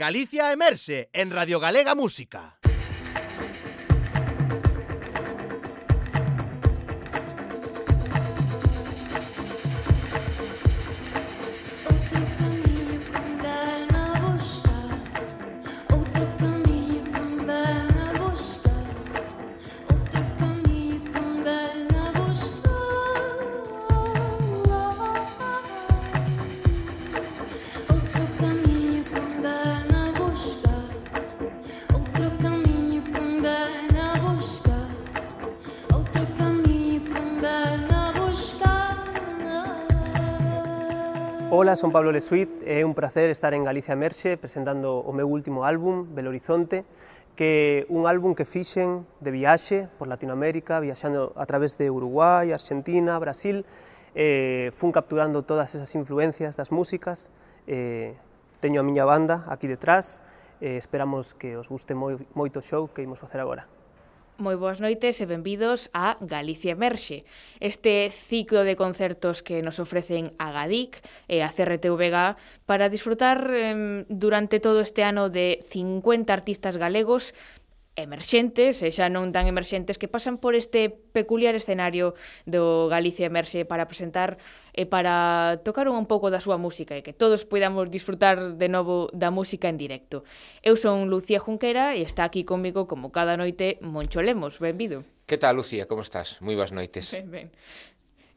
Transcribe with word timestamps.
Galicia 0.00 0.50
Emerse 0.50 1.10
en 1.12 1.30
Radio 1.30 1.60
Galega 1.60 1.94
Música. 1.94 2.59
Ola, 41.70 41.76
son 41.76 41.92
Pablo 41.92 42.10
Lesuit, 42.10 42.50
é 42.66 42.82
un 42.82 42.98
placer 42.98 43.30
estar 43.30 43.54
en 43.54 43.62
Galicia 43.62 43.94
Merxe 43.94 44.34
presentando 44.34 45.06
o 45.06 45.14
meu 45.14 45.30
último 45.30 45.62
álbum, 45.62 46.02
Belo 46.02 46.34
Horizonte, 46.34 46.82
que 47.38 47.86
un 47.86 48.10
álbum 48.10 48.34
que 48.34 48.42
fixen 48.42 49.06
de 49.22 49.30
viaxe 49.30 49.86
por 49.94 50.10
Latinoamérica, 50.10 50.82
viaxando 50.82 51.30
a 51.38 51.46
través 51.46 51.78
de 51.78 51.86
Uruguai, 51.86 52.50
Argentina, 52.50 53.14
Brasil, 53.22 53.62
eh, 54.18 54.74
fun 54.74 54.90
capturando 54.90 55.46
todas 55.46 55.70
esas 55.78 55.94
influencias 55.94 56.58
das 56.58 56.74
músicas, 56.74 57.30
eh, 57.70 58.18
teño 58.58 58.82
a 58.82 58.82
miña 58.82 59.06
banda 59.06 59.46
aquí 59.46 59.70
detrás, 59.70 60.26
eh, 60.58 60.74
esperamos 60.74 61.38
que 61.38 61.54
os 61.54 61.70
guste 61.70 61.94
moi, 61.94 62.18
moito 62.34 62.58
o 62.58 62.66
show 62.66 62.90
que 62.90 63.06
imos 63.06 63.22
facer 63.22 63.38
agora. 63.38 63.70
Moi 64.40 64.56
boas 64.56 64.80
noites 64.80 65.20
e 65.20 65.28
benvidos 65.28 65.92
a 65.92 66.16
Galicia 66.24 66.72
Emerxe, 66.72 67.28
este 67.60 68.08
ciclo 68.08 68.64
de 68.64 68.72
concertos 68.72 69.44
que 69.44 69.60
nos 69.60 69.76
ofrecen 69.76 70.32
a 70.40 70.48
GADIC 70.48 70.96
e 71.28 71.44
a 71.44 71.52
CRTVG 71.52 72.40
para 72.64 72.88
disfrutar 72.88 73.52
eh, 73.52 74.08
durante 74.08 74.56
todo 74.56 74.80
este 74.80 75.04
ano 75.04 75.28
de 75.28 75.60
50 75.68 76.32
artistas 76.32 76.80
galegos 76.80 77.36
emerxentes 77.96 78.82
e 78.82 78.90
xa 78.94 79.10
non 79.10 79.34
tan 79.34 79.50
emerxentes 79.50 79.98
que 79.98 80.06
pasan 80.06 80.38
por 80.38 80.54
este 80.54 80.90
peculiar 80.90 81.54
escenario 81.58 82.14
do 82.46 82.86
Galicia 82.86 83.26
Emerxe 83.26 83.66
para 83.66 83.90
presentar 83.90 84.38
e 84.72 84.86
para 84.86 85.58
tocar 85.66 85.90
un 85.90 86.06
pouco 86.06 86.30
da 86.30 86.38
súa 86.38 86.56
música 86.56 86.94
e 86.94 87.02
que 87.02 87.12
todos 87.12 87.42
podamos 87.44 87.90
disfrutar 87.90 88.56
de 88.56 88.68
novo 88.70 89.10
da 89.10 89.34
música 89.34 89.66
en 89.68 89.76
directo. 89.76 90.22
Eu 90.62 90.78
son 90.78 91.10
Lucía 91.10 91.42
Junquera 91.42 91.98
e 91.98 92.06
está 92.06 92.24
aquí 92.24 92.46
comigo 92.46 92.86
como 92.86 93.10
cada 93.10 93.34
noite 93.36 93.82
Moncho 93.82 94.22
Lemos. 94.22 94.62
Benvido. 94.62 95.02
Que 95.30 95.38
tal, 95.38 95.56
Lucía? 95.56 95.86
Como 95.86 96.02
estás? 96.02 96.42
Moi 96.42 96.58
boas 96.58 96.74
noites. 96.74 97.14
Ben, 97.14 97.30
ben. 97.30 97.48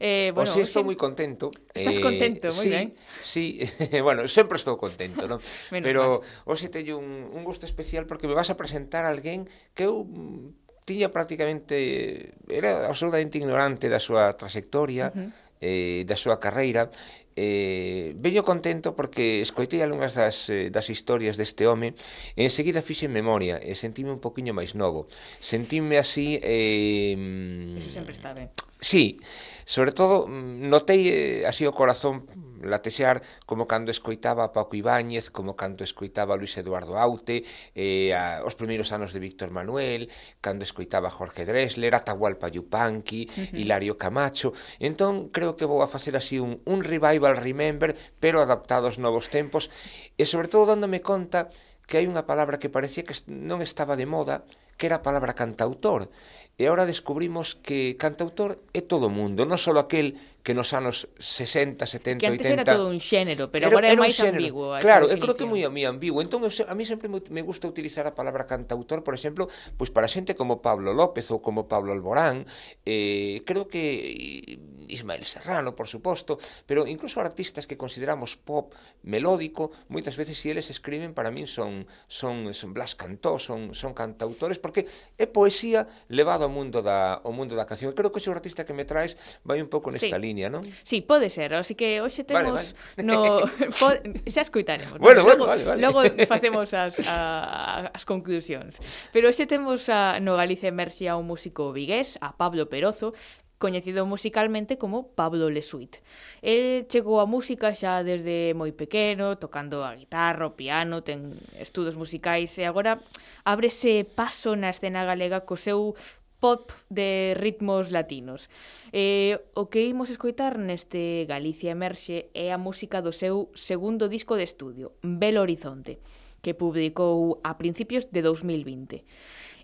Eh, 0.00 0.32
bueno, 0.34 0.50
o 0.50 0.54
si 0.54 0.60
estou 0.60 0.82
moi 0.82 0.98
contento. 0.98 1.54
Estás 1.70 1.98
eh, 1.98 2.02
contento, 2.02 2.50
moi 2.50 2.66
sí, 2.66 2.70
ben. 2.70 2.88
Sí, 3.22 3.46
bueno, 4.06 4.26
sempre 4.26 4.58
estou 4.58 4.74
contento, 4.74 5.30
non? 5.30 5.38
Pero 5.70 6.20
hoxe 6.44 6.66
teño 6.68 6.98
un, 6.98 7.30
un 7.30 7.42
gusto 7.46 7.64
especial 7.66 8.06
porque 8.06 8.26
me 8.26 8.34
vas 8.34 8.50
a 8.50 8.58
presentar 8.58 9.06
a 9.06 9.10
alguén 9.14 9.46
que 9.72 9.86
eu 9.86 10.02
mm, 10.02 10.84
tiña 10.84 11.08
prácticamente 11.08 12.34
era 12.50 12.90
absolutamente 12.90 13.38
ignorante 13.38 13.88
da 13.88 14.02
súa 14.02 14.34
trayectoria, 14.36 15.14
uh 15.14 15.16
-huh. 15.16 15.30
eh, 15.62 16.02
da 16.04 16.18
súa 16.18 16.42
carreira. 16.42 16.90
Eh, 17.34 18.14
veño 18.14 18.46
contento 18.46 18.94
porque 18.94 19.42
escoitei 19.42 19.82
algunhas 19.82 20.14
das, 20.14 20.46
eh, 20.54 20.70
das 20.70 20.86
historias 20.86 21.34
deste 21.34 21.66
home 21.66 21.98
e 22.38 22.46
enseguida 22.46 22.78
fixe 22.78 23.10
memoria 23.10 23.58
e 23.58 23.74
sentime 23.74 24.14
un 24.14 24.22
poquinho 24.22 24.54
máis 24.54 24.78
novo 24.78 25.10
sentime 25.42 25.98
así 25.98 26.38
eh, 26.46 27.18
mm, 27.18 27.82
eso 27.82 27.90
sempre 27.90 28.14
está 28.14 28.38
ben 28.38 28.54
sí, 28.78 29.18
Sobre 29.64 29.92
todo, 29.92 30.28
mm, 30.28 30.68
notei 30.68 31.08
eh, 31.08 31.48
así 31.48 31.64
o 31.64 31.72
corazón 31.72 32.28
latexear 32.64 33.22
como 33.46 33.68
cando 33.68 33.90
escoitaba 33.90 34.44
a 34.44 34.52
Paco 34.52 34.76
Ibáñez, 34.76 35.30
como 35.30 35.56
cando 35.56 35.84
escoitaba 35.84 36.34
a 36.34 36.40
Luis 36.40 36.56
Eduardo 36.56 36.96
Aute, 36.98 37.44
eh, 37.74 38.12
a, 38.14 38.44
os 38.44 38.56
primeiros 38.56 38.92
anos 38.92 39.12
de 39.12 39.20
Víctor 39.20 39.50
Manuel, 39.50 40.10
cando 40.40 40.64
escoitaba 40.64 41.12
Jorge 41.12 41.44
Dressler, 41.44 41.94
Atahualpa 41.94 42.48
Yupanqui, 42.48 43.28
uh 43.28 43.32
-huh. 43.32 43.58
Hilario 43.58 43.96
Camacho. 43.96 44.52
Entón, 44.80 45.28
creo 45.28 45.56
que 45.56 45.68
vou 45.68 45.82
a 45.82 45.88
facer 45.88 46.16
así 46.16 46.40
un, 46.40 46.60
un 46.64 46.84
revival 46.84 47.36
remember, 47.36 47.96
pero 48.20 48.40
adaptado 48.40 48.86
aos 48.86 48.98
novos 48.98 49.28
tempos, 49.28 49.70
e 50.16 50.24
sobre 50.24 50.48
todo 50.48 50.72
dándome 50.72 51.00
conta 51.00 51.48
que 51.84 52.00
hai 52.00 52.08
unha 52.08 52.24
palabra 52.24 52.56
que 52.56 52.72
parecía 52.72 53.04
que 53.04 53.16
non 53.28 53.60
estaba 53.60 53.96
de 53.96 54.08
moda, 54.08 54.48
que 54.76 54.88
era 54.88 54.96
a 55.00 55.06
palabra 55.06 55.36
cantautor. 55.36 56.08
E 56.54 56.70
agora 56.70 56.86
descubrimos 56.86 57.58
que 57.58 57.98
cantautor 57.98 58.62
é 58.70 58.78
todo 58.78 59.10
mundo, 59.10 59.42
non 59.42 59.58
só 59.58 59.74
aquel 59.74 60.14
que 60.44 60.52
nos 60.52 60.76
anos 60.76 61.08
60, 61.16 61.88
70, 61.88 62.20
que 62.20 62.28
antes 62.28 62.44
80... 62.44 62.52
era 62.52 62.64
todo 62.68 62.92
un 62.92 63.00
xénero, 63.00 63.48
pero 63.48 63.64
era, 63.64 63.72
agora 63.72 63.88
é 63.88 63.96
máis 63.96 64.20
ambiguo. 64.20 64.76
Claro, 64.76 65.08
eu 65.08 65.16
creo 65.16 65.32
que 65.32 65.42
é 65.42 65.48
moi, 65.48 65.64
moi 65.72 65.88
ambiguo. 65.88 66.20
Entón, 66.20 66.44
eu, 66.44 66.52
a 66.52 66.74
mí 66.76 66.84
sempre 66.84 67.08
me 67.08 67.40
gusta 67.40 67.64
utilizar 67.64 68.04
a 68.04 68.12
palabra 68.12 68.44
cantautor, 68.44 69.00
por 69.00 69.16
exemplo, 69.16 69.48
pois 69.80 69.88
para 69.88 70.04
xente 70.04 70.36
como 70.36 70.60
Pablo 70.60 70.92
López 70.92 71.32
ou 71.32 71.40
como 71.40 71.64
Pablo 71.64 71.96
Alborán, 71.96 72.44
eh, 72.84 73.40
creo 73.48 73.72
que 73.72 74.60
eh, 74.60 74.92
Ismael 74.92 75.24
Serrano, 75.24 75.72
por 75.72 75.88
suposto, 75.88 76.36
pero 76.68 76.84
incluso 76.84 77.24
artistas 77.24 77.64
que 77.64 77.80
consideramos 77.80 78.36
pop 78.36 78.76
melódico, 79.00 79.72
moitas 79.88 80.20
veces 80.20 80.36
se 80.36 80.44
si 80.44 80.46
eles 80.52 80.68
escriben 80.68 81.16
para 81.16 81.32
min 81.32 81.48
son 81.48 81.88
son 82.04 82.52
son 82.52 82.76
Blas 82.76 82.92
Cantó, 82.92 83.40
son 83.40 83.72
son 83.72 83.96
cantautores 83.96 84.60
porque 84.60 84.84
é 85.16 85.24
poesía 85.24 85.88
levado 86.12 86.44
ao 86.44 86.52
mundo 86.52 86.84
da 86.84 87.16
ao 87.24 87.32
mundo 87.32 87.56
da 87.56 87.64
canción. 87.64 87.96
Creo 87.96 88.12
que 88.12 88.20
ese 88.20 88.28
artista 88.28 88.68
que 88.68 88.76
me 88.76 88.84
traes 88.84 89.16
vai 89.40 89.64
un 89.64 89.72
pouco 89.72 89.88
nesta 89.88 90.20
sí 90.20 90.33
liña, 90.34 90.50
non? 90.50 90.66
Sí, 90.82 91.00
pode 91.06 91.30
ser, 91.30 91.54
así 91.54 91.78
que 91.78 92.02
hoxe 92.02 92.26
temos 92.26 92.74
vale, 92.74 92.74
vale. 92.74 93.06
no 93.06 93.38
po... 93.78 93.94
xa 94.26 94.42
escuitaremos. 94.42 94.98
Bueno, 94.98 95.22
¿no? 95.22 95.30
bueno, 95.30 95.46
logo, 95.46 95.46
vale, 95.46 95.64
vale. 95.64 95.80
Logo 95.80 96.02
facemos 96.26 96.74
as, 96.74 96.98
a, 97.06 97.94
as 97.94 98.02
conclusións. 98.02 98.82
Pero 99.14 99.30
hoxe 99.30 99.46
temos 99.46 99.86
a, 99.86 100.18
no 100.18 100.34
Galicia 100.34 100.68
Emerxe 100.68 101.06
a 101.06 101.14
un 101.14 101.30
músico 101.30 101.70
vigués, 101.70 102.18
a 102.18 102.34
Pablo 102.34 102.66
Perozo, 102.66 103.14
coñecido 103.58 104.04
musicalmente 104.04 104.76
como 104.76 105.14
Pablo 105.14 105.48
Lesuit. 105.48 106.02
El 106.42 106.84
chegou 106.90 107.22
á 107.22 107.24
música 107.24 107.72
xa 107.72 108.02
desde 108.02 108.52
moi 108.52 108.74
pequeno, 108.74 109.38
tocando 109.38 109.86
a 109.86 109.94
guitarra, 109.94 110.50
o 110.50 110.58
piano, 110.58 111.00
ten 111.06 111.32
estudos 111.56 111.94
musicais 111.94 112.52
e 112.58 112.66
agora 112.66 113.00
ábrese 113.46 114.04
paso 114.04 114.58
na 114.58 114.74
escena 114.74 115.06
galega 115.06 115.46
co 115.46 115.56
seu 115.56 115.94
pop 116.40 116.72
de 116.90 117.34
ritmos 117.36 117.90
latinos. 117.90 118.48
Eh, 118.92 119.40
o 119.54 119.66
que 119.66 119.84
imos 119.86 120.10
escoitar 120.10 120.58
neste 120.58 121.24
Galicia 121.26 121.72
Emerxe 121.72 122.30
é 122.34 122.52
a 122.52 122.58
música 122.58 123.00
do 123.00 123.12
seu 123.12 123.50
segundo 123.54 124.08
disco 124.08 124.36
de 124.36 124.44
estudio, 124.44 124.92
Belo 125.02 125.40
Horizonte 125.40 125.98
que 126.44 126.52
publicou 126.52 127.40
a 127.40 127.56
principios 127.56 128.12
de 128.12 128.20
2020. 128.20 129.08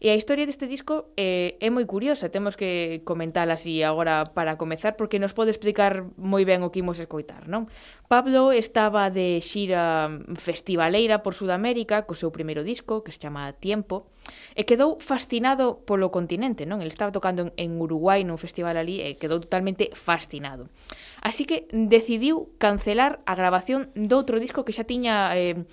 E 0.00 0.08
a 0.08 0.16
historia 0.16 0.48
deste 0.48 0.64
disco 0.64 1.12
eh, 1.20 1.60
é 1.60 1.68
moi 1.68 1.84
curiosa, 1.84 2.32
temos 2.32 2.56
que 2.56 3.04
comentar 3.04 3.52
así 3.52 3.84
agora 3.84 4.24
para 4.24 4.56
comezar, 4.56 4.96
porque 4.96 5.20
nos 5.20 5.36
pode 5.36 5.52
explicar 5.52 6.08
moi 6.16 6.48
ben 6.48 6.64
o 6.64 6.72
que 6.72 6.80
imos 6.80 6.96
escoitar, 6.96 7.44
non? 7.52 7.68
Pablo 8.08 8.48
estaba 8.48 9.12
de 9.12 9.44
xira 9.44 10.08
festivaleira 10.40 11.20
por 11.20 11.36
Sudamérica 11.36 12.08
co 12.08 12.16
seu 12.16 12.32
primeiro 12.32 12.64
disco, 12.64 13.04
que 13.04 13.12
se 13.12 13.20
chama 13.20 13.52
Tiempo, 13.60 14.08
e 14.56 14.64
quedou 14.64 14.96
fascinado 15.04 15.84
polo 15.84 16.08
continente, 16.08 16.64
non? 16.64 16.80
Ele 16.80 16.88
estaba 16.88 17.12
tocando 17.12 17.52
en 17.60 17.76
Uruguai 17.76 18.24
nun 18.24 18.40
festival 18.40 18.80
ali 18.80 19.04
e 19.04 19.20
quedou 19.20 19.36
totalmente 19.36 19.92
fascinado. 19.92 20.72
Así 21.20 21.44
que 21.44 21.68
decidiu 21.68 22.56
cancelar 22.56 23.20
a 23.28 23.36
grabación 23.36 23.92
doutro 23.92 24.40
disco 24.40 24.64
que 24.64 24.72
xa 24.72 24.88
tiña... 24.88 25.36
Eh, 25.36 25.68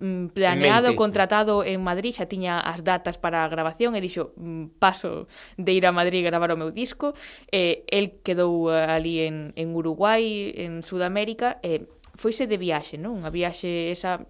Mm, 0.00 0.26
planeado, 0.28 0.88
mente. 0.88 0.96
contratado 0.96 1.64
en 1.64 1.82
Madrid, 1.82 2.14
xa 2.14 2.30
tiña 2.30 2.62
as 2.62 2.86
datas 2.86 3.18
para 3.18 3.42
a 3.42 3.50
grabación 3.50 3.98
e 3.98 4.00
dixo, 4.00 4.30
mm, 4.38 4.78
paso 4.78 5.26
de 5.58 5.70
ir 5.74 5.84
a 5.86 5.92
Madrid 5.92 6.22
a 6.22 6.30
gravar 6.30 6.54
o 6.54 6.60
meu 6.60 6.70
disco. 6.70 7.18
Eh, 7.50 7.82
el 7.90 8.22
quedou 8.22 8.70
ali 8.70 9.26
en, 9.26 9.50
en 9.58 9.74
Uruguai, 9.74 10.54
en 10.54 10.86
Sudamérica, 10.86 11.58
e 11.66 11.82
eh, 11.82 11.82
foise 12.14 12.46
de 12.46 12.58
viaxe, 12.58 12.98
non? 12.98 13.22
Unha 13.22 13.30
viaxe 13.30 13.90
esa 13.90 14.22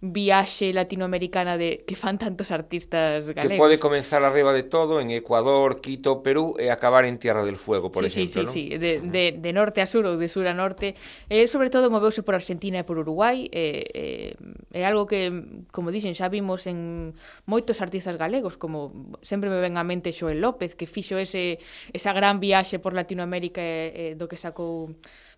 viaxe 0.00 0.72
latinoamericana 0.72 1.56
de 1.56 1.80
que 1.86 1.96
fan 1.96 2.18
tantos 2.18 2.52
artistas 2.52 3.24
galegos. 3.32 3.48
Que 3.48 3.56
pode 3.56 3.76
comenzar 3.80 4.22
arriba 4.24 4.52
de 4.52 4.62
todo 4.62 5.00
en 5.00 5.10
Ecuador, 5.10 5.80
Quito, 5.80 6.22
Perú 6.22 6.54
e 6.60 6.68
acabar 6.68 7.08
en 7.08 7.16
Tierra 7.16 7.44
del 7.48 7.56
Fuego, 7.56 7.88
por 7.90 8.04
sí, 8.04 8.28
exemplo, 8.28 8.52
sí, 8.52 8.68
sí, 8.68 8.76
¿no? 8.76 8.76
sí. 8.76 8.78
De, 8.78 9.00
de, 9.00 9.32
de 9.40 9.52
norte 9.56 9.80
a 9.80 9.88
sur 9.88 10.04
ou 10.04 10.20
de 10.20 10.28
sur 10.28 10.44
a 10.44 10.52
norte. 10.52 11.00
Eh, 11.32 11.48
sobre 11.48 11.72
todo 11.72 11.88
moveuse 11.88 12.20
por 12.20 12.36
Argentina 12.36 12.76
e 12.76 12.84
por 12.84 13.00
Uruguai. 13.00 13.48
Eh, 13.48 14.36
eh, 14.36 14.76
é 14.76 14.84
algo 14.84 15.08
que, 15.08 15.32
como 15.72 15.88
dixen, 15.88 16.12
xa 16.12 16.28
vimos 16.28 16.68
en 16.68 17.16
moitos 17.48 17.80
artistas 17.80 18.20
galegos, 18.20 18.60
como 18.60 19.16
sempre 19.24 19.48
me 19.48 19.64
ven 19.64 19.80
a 19.80 19.84
mente 19.84 20.12
Xoel 20.12 20.44
López, 20.44 20.76
que 20.76 20.84
fixo 20.84 21.16
ese, 21.16 21.56
esa 21.96 22.12
gran 22.12 22.36
viaxe 22.36 22.76
por 22.76 22.92
Latinoamérica 22.92 23.64
eh, 23.64 24.12
eh 24.12 24.12
do 24.12 24.28
que 24.28 24.36
sacou 24.36 24.92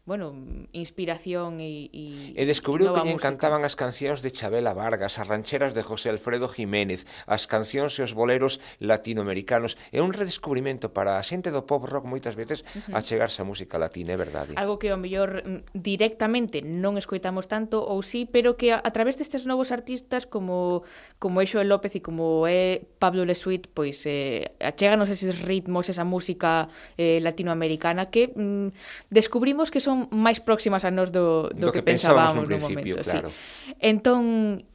bueno, 0.09 0.33
inspiración 0.73 1.61
e... 1.61 1.93
E, 1.93 2.33
e 2.33 2.43
descubriu 2.49 2.97
que 2.97 3.05
lle 3.05 3.13
encantaban 3.13 3.61
as 3.61 3.77
cancións 3.77 4.25
de 4.25 4.33
Chabela 4.33 4.73
Vargas, 4.73 5.21
as 5.21 5.29
rancheras 5.29 5.77
de 5.77 5.85
José 5.85 6.09
Alfredo 6.09 6.49
Jiménez, 6.49 7.05
as 7.29 7.45
cancións 7.45 7.93
e 8.01 8.03
os 8.09 8.17
boleros 8.17 8.57
latinoamericanos. 8.81 9.77
É 9.93 10.01
un 10.01 10.17
redescubrimento 10.17 10.97
para 10.97 11.21
a 11.21 11.23
xente 11.23 11.53
do 11.53 11.69
pop 11.69 11.85
rock 11.85 12.09
moitas 12.09 12.33
veces 12.41 12.65
uh 12.65 12.89
-huh. 12.89 12.97
a 12.97 13.05
chegarse 13.05 13.45
a 13.45 13.47
música 13.47 13.77
latina, 13.77 14.17
é 14.17 14.19
verdade. 14.19 14.57
Algo 14.57 14.81
que 14.81 14.89
ao 14.89 14.97
mellor 14.97 15.45
mm, 15.45 15.77
directamente 15.77 16.65
non 16.65 16.97
escoitamos 16.97 17.45
tanto 17.45 17.85
ou 17.85 18.01
sí, 18.01 18.25
pero 18.25 18.57
que 18.57 18.73
a, 18.73 18.81
a 18.81 18.91
través 18.97 19.21
destes 19.21 19.45
novos 19.45 19.69
artistas 19.77 20.25
como 20.25 20.89
como 21.21 21.45
é 21.45 21.47
Xoel 21.47 21.69
López 21.69 21.93
e 21.93 22.01
como 22.01 22.49
é 22.49 22.81
Pablo 22.97 23.29
Lesuit, 23.29 23.69
pois 23.69 24.09
eh, 24.09 24.57
achéganos 24.57 25.13
eses 25.13 25.37
ritmos, 25.45 25.93
esa 25.93 26.09
música 26.09 26.73
eh, 26.97 27.21
latinoamericana 27.21 28.09
que 28.09 28.33
mm, 28.33 28.73
descubrimos 29.13 29.69
que 29.69 29.85
son 29.85 29.98
máis 30.15 30.39
próximas 30.39 30.87
a 30.87 30.95
nós 30.95 31.11
do, 31.11 31.51
do, 31.51 31.67
do 31.67 31.69
que, 31.75 31.83
que 31.83 31.97
pensábamos, 31.97 32.47
pensábamos 32.47 32.49
no 32.49 32.59
momento. 32.63 33.03
Claro. 33.03 33.35
Sí. 33.35 33.75
Entón, 33.83 34.23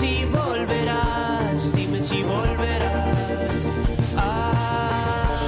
si 0.04 0.26
volverás, 0.26 1.74
dime 1.76 2.00
si 2.02 2.24
volverás. 2.24 3.52
Ah. 4.18 5.40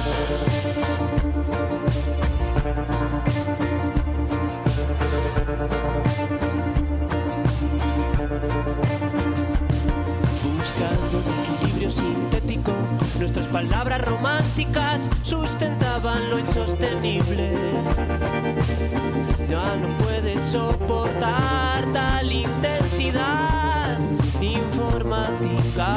Buscando 10.42 11.18
un 11.18 11.28
equilibrio 11.54 11.90
sintético, 11.90 12.72
nuestras 13.18 13.46
palabras 13.48 14.00
románticas 14.02 15.10
sustentaban 15.22 16.30
lo 16.30 16.38
insostenible. 16.38 17.52
Ya 19.50 19.76
no 19.76 19.88
puedes 19.98 20.42
soportar 20.42 21.84
tal 21.92 22.32
intensidad 22.32 23.65
informática. 24.40 25.88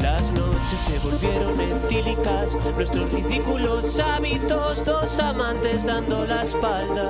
Las 0.00 0.32
noches 0.32 0.78
se 0.86 0.98
volvieron 0.98 1.60
etílicas, 1.60 2.56
nuestros 2.74 3.12
ridículos 3.12 3.98
hábitos, 3.98 4.84
dos 4.84 5.18
amantes 5.20 5.84
dando 5.84 6.26
la 6.26 6.42
espalda 6.42 7.08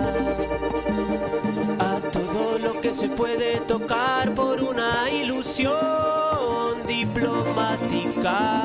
a 1.78 2.00
todo 2.10 2.58
lo 2.58 2.80
que 2.80 2.92
se 2.92 3.08
puede 3.08 3.60
tocar 3.60 4.34
por 4.34 4.62
una 4.62 5.10
ilusión 5.10 6.86
diplomática. 6.86 8.62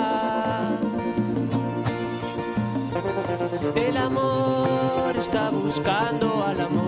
El 3.76 3.98
amor 3.98 5.16
está 5.18 5.50
buscando 5.50 6.44
al 6.44 6.62
amor. 6.62 6.87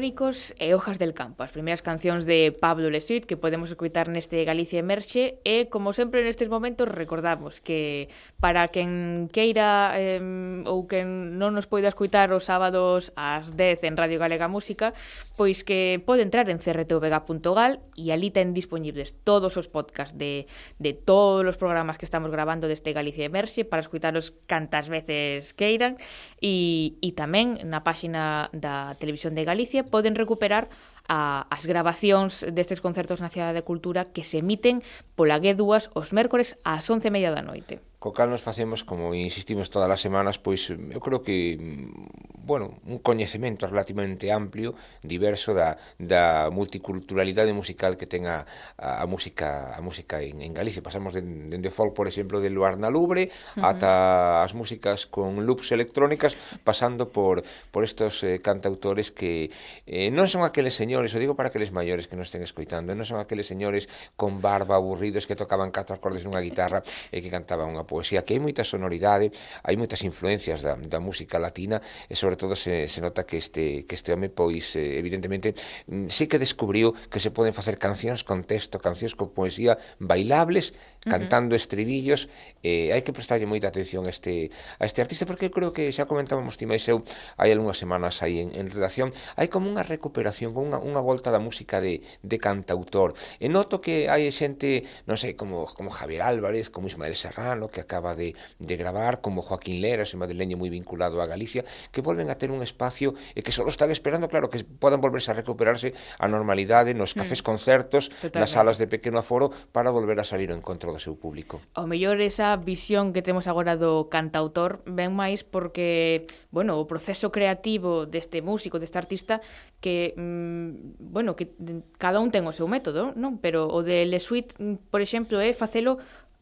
Crónicos 0.00 0.54
e 0.56 0.72
Hojas 0.72 0.96
del 0.96 1.12
Campo, 1.12 1.44
as 1.44 1.52
primeiras 1.52 1.84
cancións 1.84 2.24
de 2.24 2.56
Pablo 2.56 2.88
Lesuit 2.88 3.28
que 3.28 3.36
podemos 3.36 3.68
escutar 3.68 4.08
neste 4.08 4.48
Galicia 4.48 4.80
Emerxe 4.80 5.36
e, 5.44 5.68
como 5.68 5.92
sempre 5.92 6.24
nestes 6.24 6.48
momentos, 6.48 6.88
recordamos 6.88 7.60
que 7.60 8.08
para 8.40 8.64
quen 8.72 9.28
queira 9.28 9.92
eh, 10.00 10.16
ou 10.64 10.88
quen 10.88 11.36
non 11.36 11.52
nos 11.52 11.68
poida 11.68 11.92
escutar 11.92 12.32
os 12.32 12.48
sábados 12.48 13.12
ás 13.12 13.52
10 13.52 13.84
en 13.84 14.00
Radio 14.00 14.16
Galega 14.16 14.48
Música, 14.48 14.96
pois 15.40 15.64
que 15.64 15.96
pode 16.04 16.20
entrar 16.20 16.52
en 16.52 16.60
crtvega.gal 16.60 17.80
e 17.96 18.12
ali 18.12 18.28
ten 18.28 18.52
disponibles 18.52 19.16
todos 19.24 19.56
os 19.56 19.72
podcast 19.72 20.12
de, 20.12 20.44
de 20.76 20.92
todos 20.92 21.48
os 21.48 21.56
programas 21.56 21.96
que 21.96 22.04
estamos 22.04 22.28
grabando 22.28 22.68
deste 22.68 22.92
Galicia 22.92 23.24
Emerxe 23.24 23.64
para 23.64 23.80
escuitaros 23.80 24.36
cantas 24.44 24.92
veces 24.92 25.56
queiran 25.56 25.96
e, 26.44 27.00
e 27.00 27.16
tamén 27.16 27.56
na 27.64 27.80
páxina 27.80 28.52
da 28.52 28.92
Televisión 29.00 29.32
de 29.32 29.48
Galicia 29.48 29.80
poden 29.80 30.12
recuperar 30.12 30.68
a, 31.08 31.48
as 31.48 31.64
grabacións 31.64 32.44
destes 32.44 32.84
concertos 32.84 33.24
na 33.24 33.32
Cidade 33.32 33.56
de 33.56 33.64
Cultura 33.64 34.12
que 34.12 34.28
se 34.28 34.44
emiten 34.44 34.84
pola 35.16 35.40
G2 35.40 35.88
os 35.96 36.12
mércores 36.12 36.60
ás 36.68 36.84
11:30 36.84 37.32
da 37.32 37.40
noite 37.40 37.89
co 38.00 38.16
cal 38.16 38.32
nos 38.32 38.40
facemos, 38.40 38.80
como 38.80 39.12
insistimos 39.12 39.68
todas 39.68 39.92
as 39.92 40.00
semanas, 40.00 40.40
pois 40.40 40.72
mm, 40.72 40.96
eu 40.96 41.04
creo 41.04 41.20
que, 41.20 41.60
mm, 41.60 42.48
bueno, 42.48 42.80
un 42.88 42.96
coñecemento 43.04 43.68
relativamente 43.68 44.32
amplio, 44.32 44.72
diverso 45.04 45.52
da, 45.52 45.76
da 46.00 46.48
multiculturalidade 46.48 47.52
musical 47.52 48.00
que 48.00 48.08
ten 48.08 48.24
a, 48.24 48.48
a, 48.80 49.04
a 49.04 49.06
música 49.06 49.76
a 49.76 49.84
música 49.84 50.24
en, 50.24 50.40
en 50.40 50.56
Galicia. 50.56 50.80
Pasamos 50.80 51.12
dende 51.12 51.52
de, 51.52 51.60
de 51.60 51.70
folk, 51.70 51.92
por 51.92 52.08
exemplo, 52.08 52.40
de 52.40 52.48
Luar 52.48 52.80
na 52.80 52.88
Lubre, 52.88 53.28
uh 53.28 53.60
-huh. 53.60 53.68
ata 53.68 54.40
as 54.48 54.56
músicas 54.56 55.04
con 55.04 55.44
loops 55.44 55.68
electrónicas, 55.68 56.40
pasando 56.64 57.12
por, 57.12 57.44
por 57.68 57.84
estos 57.84 58.24
eh, 58.24 58.40
cantautores 58.40 59.12
que 59.12 59.52
eh, 59.84 60.08
non 60.08 60.24
son 60.24 60.48
aqueles 60.48 60.72
señores, 60.72 61.12
o 61.12 61.20
digo 61.20 61.36
para 61.36 61.52
aqueles 61.52 61.68
maiores 61.68 62.08
que 62.08 62.16
nos 62.16 62.32
estén 62.32 62.40
escoitando, 62.40 62.96
non 62.96 63.04
son 63.04 63.20
aqueles 63.20 63.44
señores 63.44 63.92
con 64.16 64.40
barba 64.40 64.80
aburridos 64.80 65.28
que 65.28 65.36
tocaban 65.36 65.68
catro 65.68 65.92
acordes 65.92 66.24
nunha 66.24 66.40
guitarra 66.40 66.80
e 67.12 67.20
que 67.20 67.28
cantaban 67.28 67.68
unha 67.68 67.89
poesía, 67.90 68.22
que 68.22 68.38
hai 68.38 68.40
moita 68.40 68.62
sonoridade, 68.62 69.34
hai 69.66 69.74
moitas 69.74 70.06
influencias 70.06 70.62
da, 70.62 70.78
da 70.78 71.02
música 71.02 71.42
latina 71.42 71.82
e 72.06 72.14
sobre 72.14 72.38
todo 72.38 72.54
se, 72.54 72.86
se 72.86 73.02
nota 73.02 73.26
que 73.26 73.42
este, 73.42 73.82
que 73.90 73.98
este 73.98 74.14
home 74.14 74.30
pois 74.30 74.78
eh, 74.78 75.02
evidentemente 75.02 75.58
mm, 75.90 76.06
sí 76.06 76.30
que 76.30 76.38
descubriu 76.38 76.94
que 77.10 77.18
se 77.18 77.34
poden 77.34 77.50
facer 77.50 77.82
cancións 77.82 78.22
con 78.22 78.46
texto, 78.46 78.78
cancións 78.78 79.18
con 79.18 79.34
poesía 79.34 79.74
bailables, 79.98 80.70
cantando 81.02 81.54
uh 81.54 81.58
-huh. 81.58 81.62
estribillos, 81.62 82.28
eh, 82.62 82.92
hai 82.94 83.02
que 83.02 83.16
prestarlle 83.16 83.48
moita 83.48 83.66
atención 83.66 84.06
a 84.06 84.12
este, 84.12 84.52
a 84.78 84.84
este 84.84 85.00
artista 85.00 85.24
porque 85.26 85.48
eu 85.48 85.52
creo 85.52 85.72
que 85.72 85.88
xa 85.90 86.04
comentábamos 86.04 86.60
ti 86.60 86.68
máis 86.68 86.84
eu 86.86 87.02
hai 87.40 87.50
algunhas 87.50 87.80
semanas 87.80 88.20
aí 88.20 88.38
en, 88.44 88.52
en 88.52 88.68
relación, 88.68 89.10
hai 89.40 89.48
como 89.48 89.66
unha 89.66 89.82
recuperación, 89.82 90.52
como 90.52 90.68
unha, 90.68 90.78
unha 90.78 91.00
volta 91.00 91.32
da 91.32 91.40
música 91.40 91.80
de, 91.80 92.04
de 92.20 92.36
cantautor. 92.36 93.16
E 93.40 93.48
noto 93.48 93.80
que 93.80 94.12
hai 94.12 94.28
xente, 94.28 94.84
non 95.08 95.16
sei, 95.16 95.32
como, 95.40 95.64
como 95.72 95.88
Javier 95.88 96.22
Álvarez, 96.22 96.68
como 96.68 96.86
Ismael 96.92 97.16
Serrano, 97.16 97.72
que 97.72 97.79
que 97.80 97.88
acaba 97.88 98.12
de, 98.14 98.36
de 98.60 98.76
gravar, 98.76 99.24
como 99.24 99.40
Joaquín 99.40 99.80
Lera, 99.80 100.04
ese 100.04 100.20
madrileño 100.20 100.60
moi 100.60 100.68
vinculado 100.68 101.24
a 101.24 101.26
Galicia, 101.26 101.64
que 101.88 102.04
volven 102.04 102.28
a 102.28 102.36
ter 102.36 102.52
un 102.52 102.60
espacio 102.60 103.16
e 103.32 103.40
que 103.40 103.56
só 103.56 103.64
están 103.64 103.88
esperando, 103.88 104.28
claro, 104.28 104.52
que 104.52 104.60
podan 104.60 105.00
volverse 105.00 105.32
a 105.32 105.36
recuperarse 105.36 105.96
a 106.20 106.28
normalidade 106.28 106.92
nos 106.92 107.16
cafés 107.16 107.40
mm. 107.40 107.48
concertos, 107.48 108.12
Totalmente. 108.12 108.36
nas 108.36 108.52
salas 108.52 108.76
de 108.76 108.84
pequeno 108.84 109.16
aforo, 109.16 109.48
para 109.72 109.88
volver 109.88 110.20
a 110.20 110.28
salir 110.28 110.52
ao 110.52 110.60
encontro 110.60 110.92
do 110.92 111.00
seu 111.00 111.16
público. 111.16 111.64
O 111.72 111.88
mellor 111.88 112.20
esa 112.20 112.52
visión 112.60 113.16
que 113.16 113.24
temos 113.24 113.48
agora 113.48 113.80
do 113.80 114.12
cantautor 114.12 114.84
ven 114.84 115.16
máis 115.16 115.40
porque, 115.40 116.28
bueno, 116.52 116.76
o 116.76 116.84
proceso 116.84 117.32
creativo 117.32 118.04
deste 118.04 118.44
músico, 118.44 118.76
deste 118.76 119.00
artista, 119.00 119.40
que, 119.80 120.12
mmm, 120.20 121.00
bueno, 121.00 121.32
que 121.32 121.56
cada 121.96 122.20
un 122.20 122.28
ten 122.28 122.44
o 122.44 122.52
seu 122.52 122.68
método, 122.68 123.16
non? 123.16 123.40
Pero 123.40 123.70
o 123.72 123.80
de 123.80 124.04
Le 124.04 124.20
Suite, 124.20 124.52
mm, 124.60 124.92
por 124.92 125.00
exemplo, 125.00 125.40
é 125.40 125.56
facelo 125.56 125.96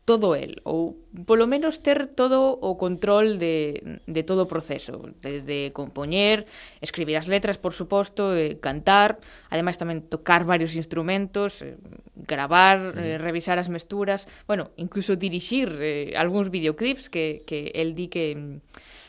todo 0.09 0.33
el, 0.33 0.65
ou 0.65 0.97
polo 1.29 1.45
menos 1.45 1.85
ter 1.85 2.09
todo 2.09 2.57
o 2.57 2.81
control 2.81 3.37
de, 3.37 4.01
de 4.09 4.23
todo 4.25 4.49
o 4.49 4.49
proceso, 4.49 5.13
desde 5.21 5.69
compoñer, 5.77 6.49
escribir 6.81 7.21
as 7.21 7.29
letras, 7.29 7.61
por 7.61 7.77
suposto, 7.77 8.33
eh, 8.33 8.57
cantar, 8.57 9.21
ademais 9.53 9.77
tamén 9.77 10.01
tocar 10.01 10.49
varios 10.49 10.73
instrumentos, 10.81 11.61
eh, 11.61 11.77
gravar, 12.25 12.97
eh, 12.97 13.21
revisar 13.21 13.61
as 13.61 13.69
mesturas, 13.69 14.25
bueno, 14.49 14.73
incluso 14.81 15.13
dirixir 15.13 15.69
eh, 15.77 16.17
algúns 16.17 16.49
videoclips 16.49 17.13
que, 17.13 17.45
que 17.45 17.77
el 17.77 17.93
di 17.93 18.09
que 18.09 18.57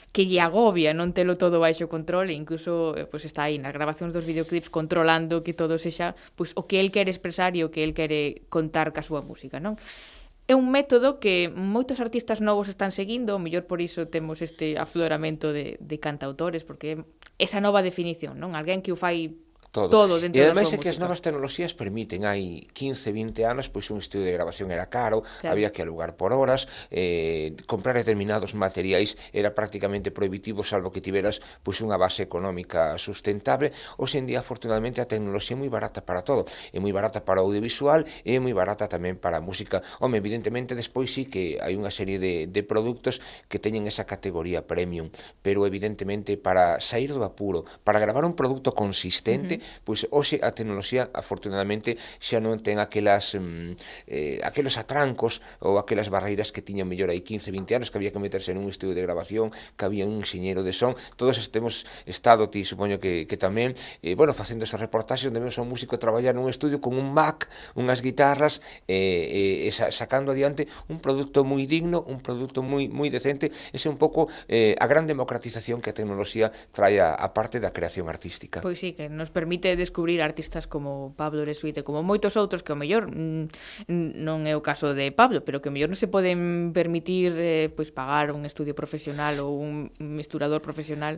que 0.10 0.26
lle 0.26 0.42
agobia 0.42 0.90
non 0.98 1.14
telo 1.14 1.38
todo 1.38 1.62
baixo 1.62 1.86
control 1.86 2.34
e 2.34 2.36
incluso 2.36 2.98
eh, 2.98 3.06
pues 3.06 3.30
está 3.30 3.46
aí 3.46 3.62
nas 3.62 3.72
grabacións 3.72 4.10
dos 4.12 4.26
videoclips 4.26 4.74
controlando 4.74 5.46
que 5.46 5.54
todo 5.54 5.78
sexa 5.78 6.18
pues, 6.34 6.58
o 6.58 6.66
que 6.66 6.82
el 6.82 6.90
quere 6.90 7.14
expresar 7.14 7.54
e 7.54 7.62
o 7.62 7.70
que 7.70 7.86
el 7.86 7.94
quere 7.94 8.42
contar 8.50 8.90
ca 8.90 9.06
súa 9.06 9.22
música, 9.22 9.62
non? 9.62 9.78
é 10.50 10.58
un 10.58 10.74
método 10.74 11.22
que 11.22 11.46
moitos 11.54 12.02
artistas 12.02 12.42
novos 12.42 12.74
están 12.74 12.90
seguindo, 12.90 13.38
o 13.38 13.40
mellor 13.40 13.70
por 13.70 13.86
iso 13.86 14.10
temos 14.10 14.42
este 14.42 14.82
afloramento 14.82 15.54
de, 15.54 15.78
de 15.78 15.98
cantautores, 16.02 16.66
porque 16.66 17.06
esa 17.38 17.62
nova 17.62 17.86
definición, 17.86 18.42
non? 18.42 18.58
Alguén 18.58 18.82
que 18.82 18.90
o 18.90 18.98
fai 18.98 19.38
todo. 19.72 19.90
Todo 19.90 20.20
dentro 20.20 20.38
E 20.38 20.46
ademais 20.46 20.74
é 20.74 20.78
que 20.82 20.90
as 20.90 20.98
novas 20.98 21.22
tecnoloxías 21.22 21.78
permiten, 21.78 22.26
hai 22.26 22.66
15, 22.74 23.14
20 23.14 23.46
anos, 23.46 23.70
pois 23.70 23.88
un 23.94 24.02
estudio 24.02 24.26
de 24.26 24.34
grabación 24.34 24.74
era 24.74 24.90
caro, 24.90 25.22
claro. 25.22 25.54
había 25.54 25.70
que 25.72 25.86
alugar 25.86 26.18
por 26.18 26.34
horas, 26.34 26.66
eh, 26.90 27.54
comprar 27.70 27.94
determinados 27.94 28.58
materiais 28.58 29.16
era 29.34 29.54
prácticamente 29.54 30.10
prohibitivo, 30.10 30.66
salvo 30.66 30.90
que 30.92 31.02
tiveras 31.02 31.42
pois 31.62 31.78
unha 31.86 31.96
base 31.96 32.26
económica 32.26 32.98
sustentable. 32.98 33.72
Hoxe 34.02 34.18
en 34.18 34.26
día, 34.26 34.42
afortunadamente, 34.42 35.02
a 35.02 35.08
tecnoloxía 35.08 35.54
é 35.54 35.60
moi 35.62 35.70
barata 35.70 36.02
para 36.02 36.26
todo. 36.26 36.50
É 36.74 36.82
moi 36.82 36.92
barata 36.92 37.22
para 37.22 37.46
o 37.46 37.50
audiovisual 37.50 38.04
e 38.26 38.36
é 38.36 38.40
moi 38.42 38.54
barata 38.58 38.90
tamén 38.90 39.22
para 39.22 39.38
a 39.38 39.44
música. 39.44 39.86
Home, 40.02 40.18
evidentemente, 40.18 40.74
despois 40.74 41.14
sí 41.14 41.30
que 41.30 41.62
hai 41.62 41.78
unha 41.78 41.94
serie 41.94 42.18
de, 42.18 42.50
de 42.50 42.62
produtos 42.66 43.22
que 43.48 43.62
teñen 43.62 43.86
esa 43.86 44.10
categoría 44.10 44.66
premium, 44.66 45.14
pero 45.46 45.70
evidentemente 45.70 46.38
para 46.38 46.82
sair 46.82 47.14
do 47.14 47.22
apuro, 47.22 47.66
para 47.86 48.02
gravar 48.02 48.26
un 48.26 48.34
produto 48.34 48.74
consistente, 48.74 49.59
pois 49.84 50.08
hoxe 50.12 50.40
a 50.42 50.52
tecnoloxía 50.56 51.10
afortunadamente 51.14 51.98
xa 52.20 52.40
non 52.40 52.60
ten 52.60 52.80
aquelas 52.80 53.36
mm, 53.36 53.76
eh, 54.08 54.38
aqueles 54.44 54.78
atrancos 54.80 55.42
ou 55.60 55.78
aquelas 55.78 56.10
barreiras 56.10 56.52
que 56.52 56.62
tiñan 56.62 56.88
mellor 56.88 57.10
aí 57.10 57.22
15, 57.22 57.52
20 57.52 57.78
anos 57.78 57.88
que 57.92 57.98
había 57.98 58.12
que 58.14 58.22
meterse 58.22 58.54
nun 58.54 58.70
estudio 58.70 58.96
de 58.96 59.04
grabación, 59.04 59.52
que 59.76 59.84
había 59.86 60.06
un 60.06 60.22
enxeñero 60.22 60.62
de 60.64 60.74
son, 60.74 60.96
todos 61.18 61.38
estemos 61.38 61.86
estado 62.06 62.50
ti 62.50 62.64
supoño 62.64 63.00
que, 63.00 63.26
que 63.26 63.38
tamén, 63.38 63.76
eh, 64.06 64.16
bueno, 64.16 64.34
facendo 64.38 64.64
esa 64.64 64.78
reportaxe 64.78 65.28
onde 65.28 65.42
vemos 65.42 65.58
a 65.58 65.66
un 65.66 65.70
músico 65.70 66.00
traballar 66.00 66.38
nun 66.38 66.48
estudio 66.48 66.80
con 66.80 66.96
un 66.96 67.12
Mac, 67.12 67.50
unhas 67.76 68.00
guitarras 68.06 68.62
eh, 68.88 69.68
eh, 69.68 69.72
sacando 69.72 70.32
adiante 70.32 70.70
un 70.88 71.02
produto 71.02 71.44
moi 71.44 71.66
digno, 71.66 72.06
un 72.06 72.22
produto 72.22 72.62
moi 72.62 72.88
moi 72.88 73.10
decente, 73.10 73.52
ese 73.74 73.90
é 73.90 73.92
un 73.92 74.00
pouco 74.00 74.30
eh, 74.48 74.78
a 74.78 74.86
gran 74.86 75.10
democratización 75.10 75.82
que 75.82 75.92
a 75.92 75.98
tecnoloxía 75.98 76.54
trae 76.72 77.02
a, 77.02 77.18
a 77.18 77.34
parte 77.34 77.58
da 77.60 77.74
creación 77.74 78.08
artística. 78.08 78.62
Pois 78.62 78.80
sí, 78.80 78.94
que 78.94 79.10
nos 79.10 79.34
permite 79.34 79.49
permite 79.50 79.76
descubrir 79.76 80.22
artistas 80.22 80.68
como 80.68 81.16
Pablo 81.18 81.44
Lesuite, 81.44 81.82
como 81.82 82.06
moitos 82.06 82.38
outros 82.38 82.62
que 82.62 82.70
o 82.70 82.78
mellor 82.78 83.10
mm, 83.10 83.50
non 84.22 84.46
é 84.46 84.54
o 84.54 84.62
caso 84.62 84.94
de 84.94 85.10
Pablo, 85.10 85.42
pero 85.42 85.58
que 85.58 85.74
o 85.74 85.74
mellor 85.74 85.90
non 85.90 85.98
se 85.98 86.06
poden 86.06 86.70
permitir 86.70 87.34
eh, 87.34 87.74
pois 87.74 87.90
pagar 87.90 88.30
un 88.30 88.46
estudio 88.46 88.78
profesional 88.78 89.42
ou 89.42 89.58
un 89.58 89.90
mesturador 89.98 90.62
profesional 90.62 91.18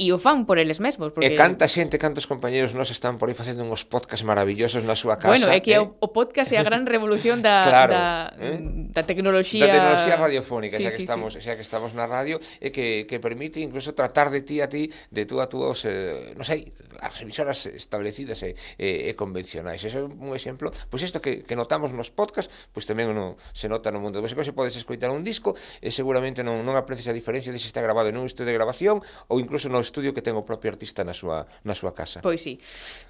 e 0.00 0.16
o 0.16 0.18
fan 0.18 0.48
por 0.48 0.56
eles 0.56 0.80
mesmos. 0.80 1.12
Porque... 1.12 1.28
E 1.28 1.36
canta 1.36 1.68
xente, 1.68 2.00
cantos 2.00 2.24
compañeros 2.24 2.72
nos 2.72 2.88
están 2.88 3.20
por 3.20 3.28
aí 3.28 3.36
facendo 3.36 3.68
uns 3.68 3.84
podcast 3.84 4.24
maravillosos 4.24 4.80
na 4.80 4.96
súa 4.96 5.20
casa. 5.20 5.36
Bueno, 5.36 5.52
é 5.52 5.60
que 5.60 5.76
eh? 5.76 5.84
o, 5.84 5.92
o 6.00 6.08
podcast 6.08 6.48
é 6.56 6.56
a 6.56 6.64
gran 6.64 6.88
revolución 6.88 7.44
da, 7.44 7.60
claro, 7.68 7.92
da, 7.92 8.32
eh? 8.40 8.64
da 8.96 9.04
tecnoloxía... 9.04 9.68
Da 9.68 9.76
tecnoloxía 9.76 10.16
radiofónica, 10.16 10.80
sí, 10.80 10.88
xa, 10.88 10.90
que 10.96 10.96
sí, 10.96 11.04
estamos, 11.04 11.36
sí. 11.36 11.44
xa 11.44 11.52
que 11.52 11.60
estamos 11.60 11.92
na 11.92 12.08
radio, 12.08 12.40
e 12.64 12.72
que, 12.72 13.04
que 13.04 13.20
permite 13.20 13.60
incluso 13.60 13.92
tratar 13.92 14.32
de 14.32 14.40
ti 14.40 14.64
a 14.64 14.72
ti, 14.72 14.88
de 15.12 15.28
tú 15.28 15.44
a 15.44 15.52
tú, 15.52 15.60
os, 15.60 15.84
eh, 15.84 16.32
non 16.32 16.48
sei, 16.48 16.72
as 17.04 17.20
emisoras 17.20 17.68
establecidas 17.68 18.40
e, 18.40 18.56
e, 18.80 19.12
e 19.12 19.12
convencionais. 19.12 19.84
Ese 19.84 20.00
é 20.00 20.02
un 20.02 20.32
exemplo, 20.32 20.72
pois 20.88 21.04
isto 21.04 21.20
que, 21.20 21.44
que 21.44 21.60
notamos 21.60 21.92
nos 21.92 22.08
podcast, 22.08 22.48
pois 22.72 22.88
tamén 22.88 23.12
no, 23.12 23.36
se 23.52 23.68
nota 23.68 23.92
no 23.92 24.00
mundo. 24.00 24.24
Pois 24.24 24.32
se 24.32 24.56
podes 24.56 24.80
escoitar 24.80 25.12
un 25.12 25.20
disco, 25.20 25.52
e 25.84 25.92
seguramente 25.92 26.40
non, 26.40 26.64
non 26.64 26.72
aprecies 26.72 27.12
a 27.12 27.12
diferencia 27.12 27.52
de 27.52 27.60
se 27.60 27.68
está 27.68 27.84
grabado 27.84 28.08
en 28.08 28.16
un 28.16 28.24
estudio 28.24 28.48
de 28.48 28.56
grabación 28.56 29.04
ou 29.28 29.36
incluso 29.36 29.68
nos 29.68 29.89
estudio 29.90 30.14
que 30.14 30.22
ten 30.22 30.38
o 30.38 30.46
propio 30.46 30.70
artista 30.70 31.02
na 31.02 31.12
súa, 31.12 31.50
na 31.66 31.74
súa 31.74 31.90
casa. 31.98 32.22
Pois 32.22 32.38
sí. 32.38 32.62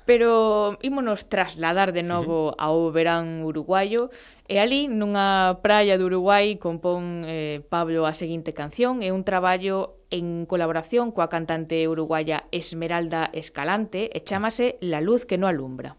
Pero 0.08 0.80
ímonos 0.80 1.28
trasladar 1.28 1.92
de 1.92 2.02
novo 2.02 2.50
uh 2.50 2.56
-huh. 2.56 2.64
ao 2.64 2.88
verán 2.88 3.44
uruguayo 3.44 4.08
E 4.50 4.58
ali, 4.58 4.90
nunha 4.90 5.62
praia 5.62 5.94
do 5.94 6.10
Uruguai, 6.10 6.58
compón 6.58 7.22
eh, 7.22 7.62
Pablo 7.70 8.02
a 8.02 8.18
seguinte 8.18 8.50
canción 8.50 8.98
e 8.98 9.14
un 9.14 9.22
traballo 9.22 10.02
en 10.10 10.42
colaboración 10.42 11.14
coa 11.14 11.30
cantante 11.30 11.86
uruguaya 11.86 12.50
Esmeralda 12.50 13.30
Escalante 13.30 14.10
e 14.10 14.18
chamase 14.26 14.74
La 14.82 14.98
luz 14.98 15.22
que 15.22 15.38
no 15.38 15.46
alumbra. 15.46 15.94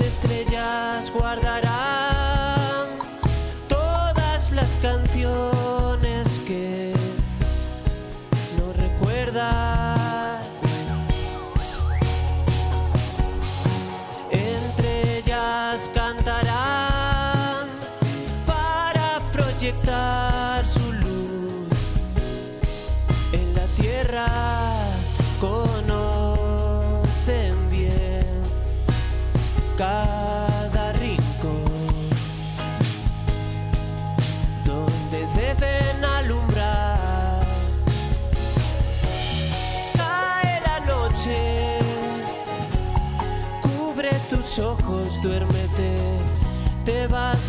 estrellas 0.00 1.10
guardará. 1.10 1.69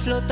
Flotando. 0.03 0.30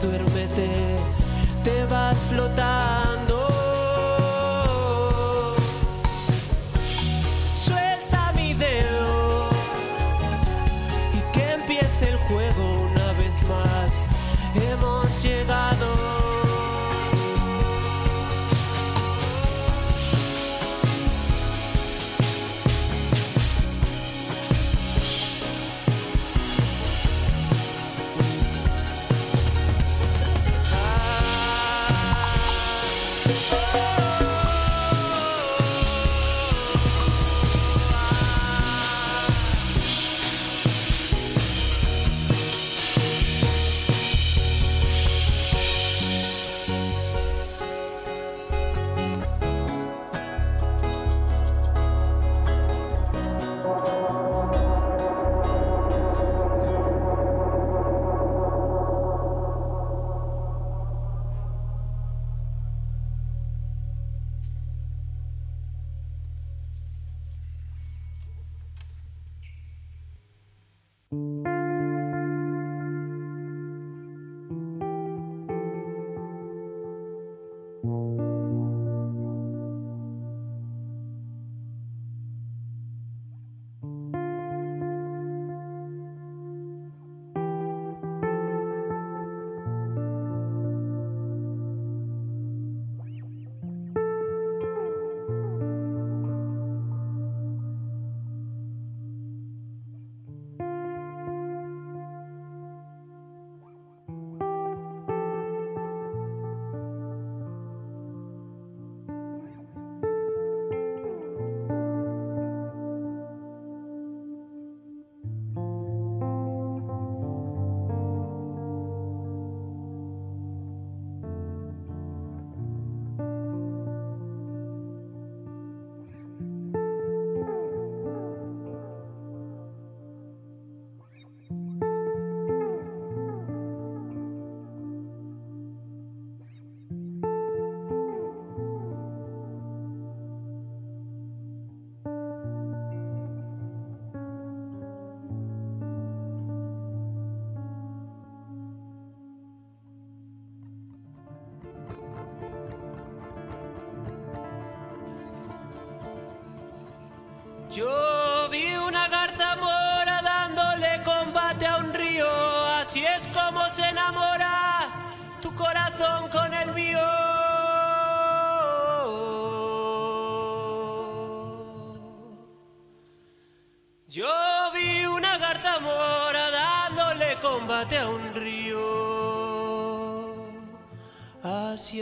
Duérmete, 0.00 0.68
te 1.62 1.84
vas 1.86 2.16
flotando. 2.30 3.17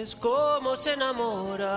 Es 0.06 0.14
como 0.14 0.76
se 0.76 0.92
enamora. 0.92 1.74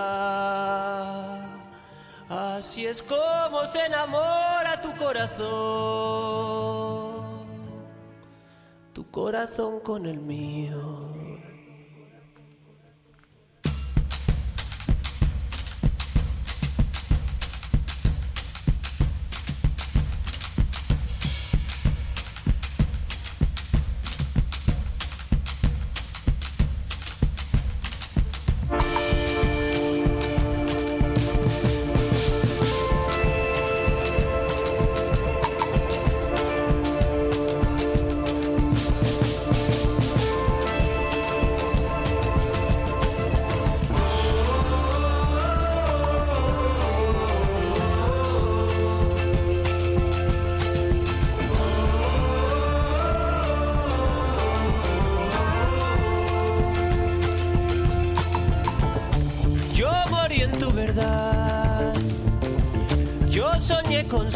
Así 2.28 2.86
es 2.86 3.02
como 3.02 3.66
se 3.66 3.86
enamora 3.86 4.80
tu 4.80 4.94
corazón, 4.94 5.40
tu 8.92 9.10
corazón 9.10 9.80
con 9.80 10.06
el 10.06 10.20
mío. 10.20 10.99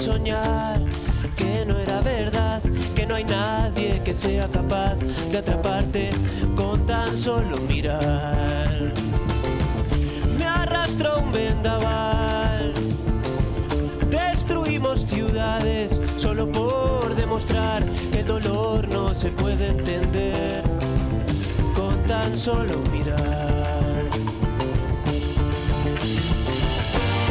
Soñar 0.05 0.81
que 1.35 1.65
no 1.65 1.79
era 1.79 2.03
verdad, 2.03 2.61
que 2.95 3.07
no 3.07 3.15
hay 3.15 3.25
nadie 3.25 4.03
que 4.05 4.15
sea 4.15 4.47
capaz 4.49 4.97
de 5.31 5.39
atraparte 5.39 6.11
con 6.55 6.85
tan 6.85 7.17
solo 7.17 7.57
mirar. 7.57 8.93
Me 10.39 10.45
arrastró 10.45 11.21
un 11.21 11.33
vendaval. 11.33 12.75
Destruimos 14.11 15.01
ciudades 15.07 15.99
solo 16.19 16.53
por 16.53 17.17
demostrar 17.17 17.83
que 18.13 18.21
el 18.21 18.27
dolor 18.27 18.87
no 18.89 19.15
se 19.15 19.31
puede 19.31 19.69
entender 19.69 20.63
con 21.75 21.97
tan 22.07 22.37
solo 22.37 22.79
mirar. 22.93 24.11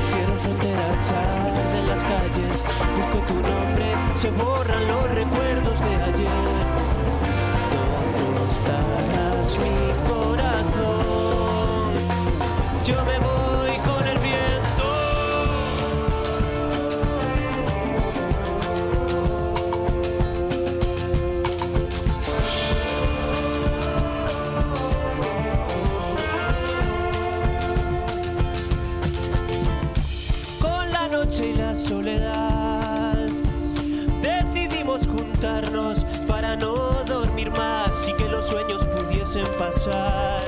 Cierro 0.09 0.35
fronteras, 0.41 1.42
se 4.23 4.31
borran 4.31 4.87
los 4.87 5.11
recuerdos 5.13 5.62
para 36.25 36.55
no 36.55 36.73
dormir 37.03 37.51
más 37.51 38.07
y 38.07 38.13
que 38.13 38.29
los 38.29 38.47
sueños 38.47 38.87
pudiesen 38.87 39.45
pasar 39.59 40.41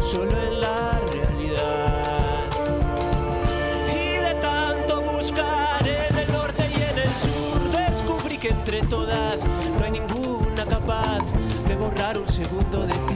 solo 0.00 0.30
en 0.30 0.60
la 0.62 0.98
realidad. 1.12 2.44
Y 3.92 4.16
de 4.16 4.34
tanto 4.40 5.02
buscar 5.02 5.86
en 5.86 6.16
el 6.16 6.32
norte 6.32 6.64
y 6.70 6.82
en 6.90 6.98
el 7.00 7.10
sur, 7.10 7.70
descubrí 7.86 8.38
que 8.38 8.48
entre 8.48 8.80
todas 8.80 9.44
no 9.78 9.84
hay 9.84 9.90
ninguna 9.90 10.64
capaz 10.64 11.24
de 11.68 11.74
borrar 11.74 12.18
un 12.18 12.28
segundo 12.28 12.86
de 12.86 12.94
ti. 12.94 13.15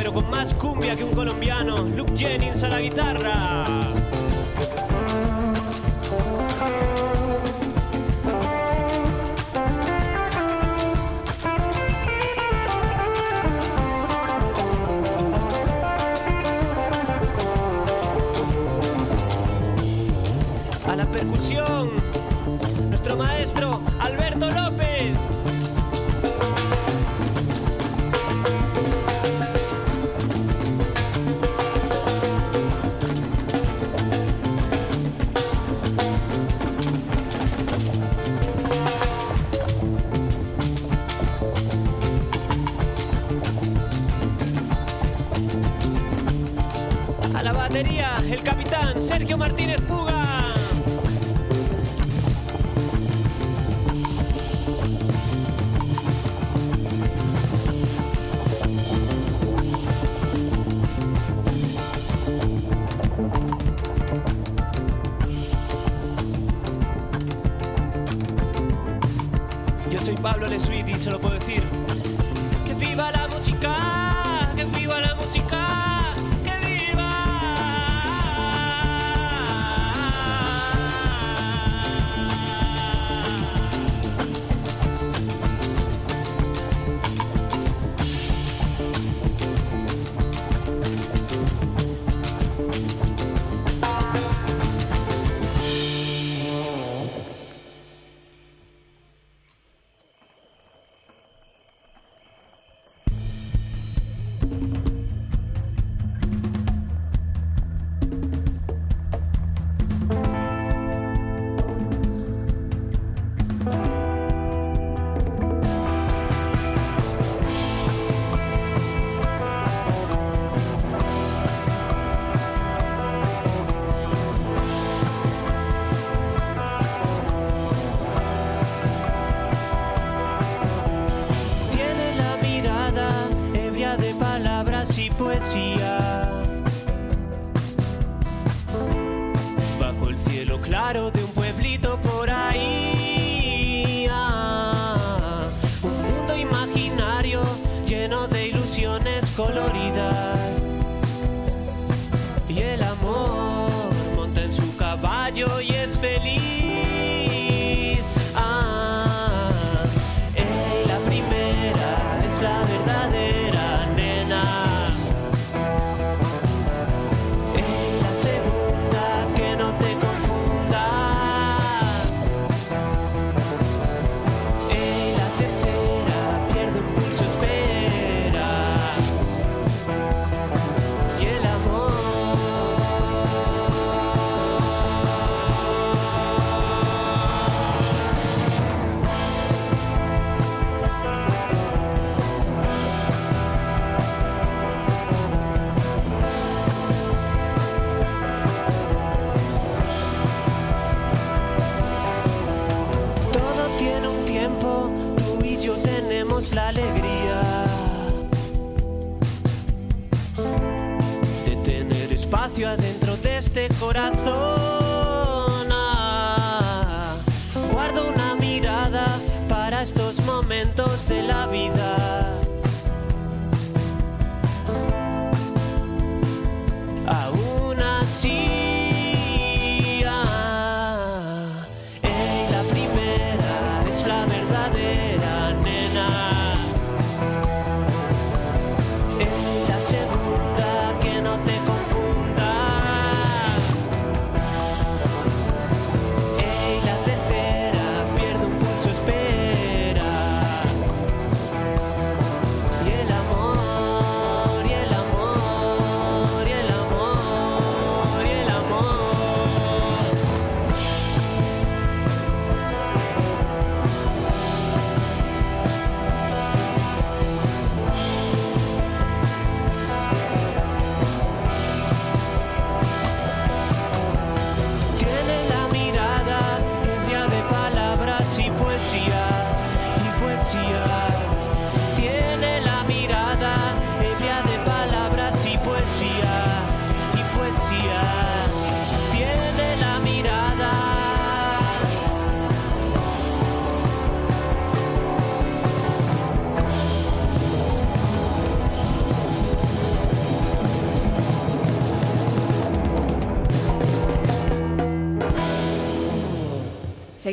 pero 0.00 0.14
con 0.14 0.30
más 0.30 0.54
cumbia 0.54 0.96
que 0.96 1.04
un 1.04 1.14
colombiano. 1.14 1.82
Luke 1.94 2.16
Jennings 2.16 2.62
a 2.62 2.70
la 2.70 2.80
guitarra. 2.80 3.99
Sergio 49.10 49.36
Martínez 49.36 49.80
Puga. 49.80 50.19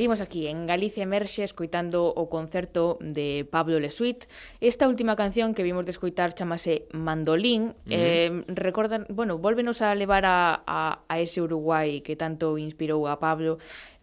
Seguimos 0.08 0.22
aquí 0.22 0.48
en 0.48 0.68
Galicia 0.68 1.04
Emerxe 1.04 1.44
escoitando 1.44 2.08
o 2.08 2.30
concerto 2.30 2.96
de 3.02 3.44
Pablo 3.52 3.78
Lesuit. 3.78 4.24
Esta 4.62 4.88
última 4.88 5.18
canción 5.18 5.54
que 5.54 5.64
vimos 5.68 5.84
de 5.84 5.92
escoitar 5.92 6.32
chamase 6.32 6.88
Mandolín. 6.94 7.76
Mm. 7.84 7.92
Eh, 7.92 8.44
recordan, 8.48 9.06
bueno, 9.10 9.38
volvenos 9.38 9.82
a 9.82 9.94
levar 9.96 10.24
a, 10.24 10.64
a, 10.66 11.04
a 11.10 11.20
ese 11.20 11.42
Uruguai 11.42 12.00
que 12.08 12.16
tanto 12.16 12.56
inspirou 12.58 13.04
a 13.12 13.20
Pablo 13.20 13.60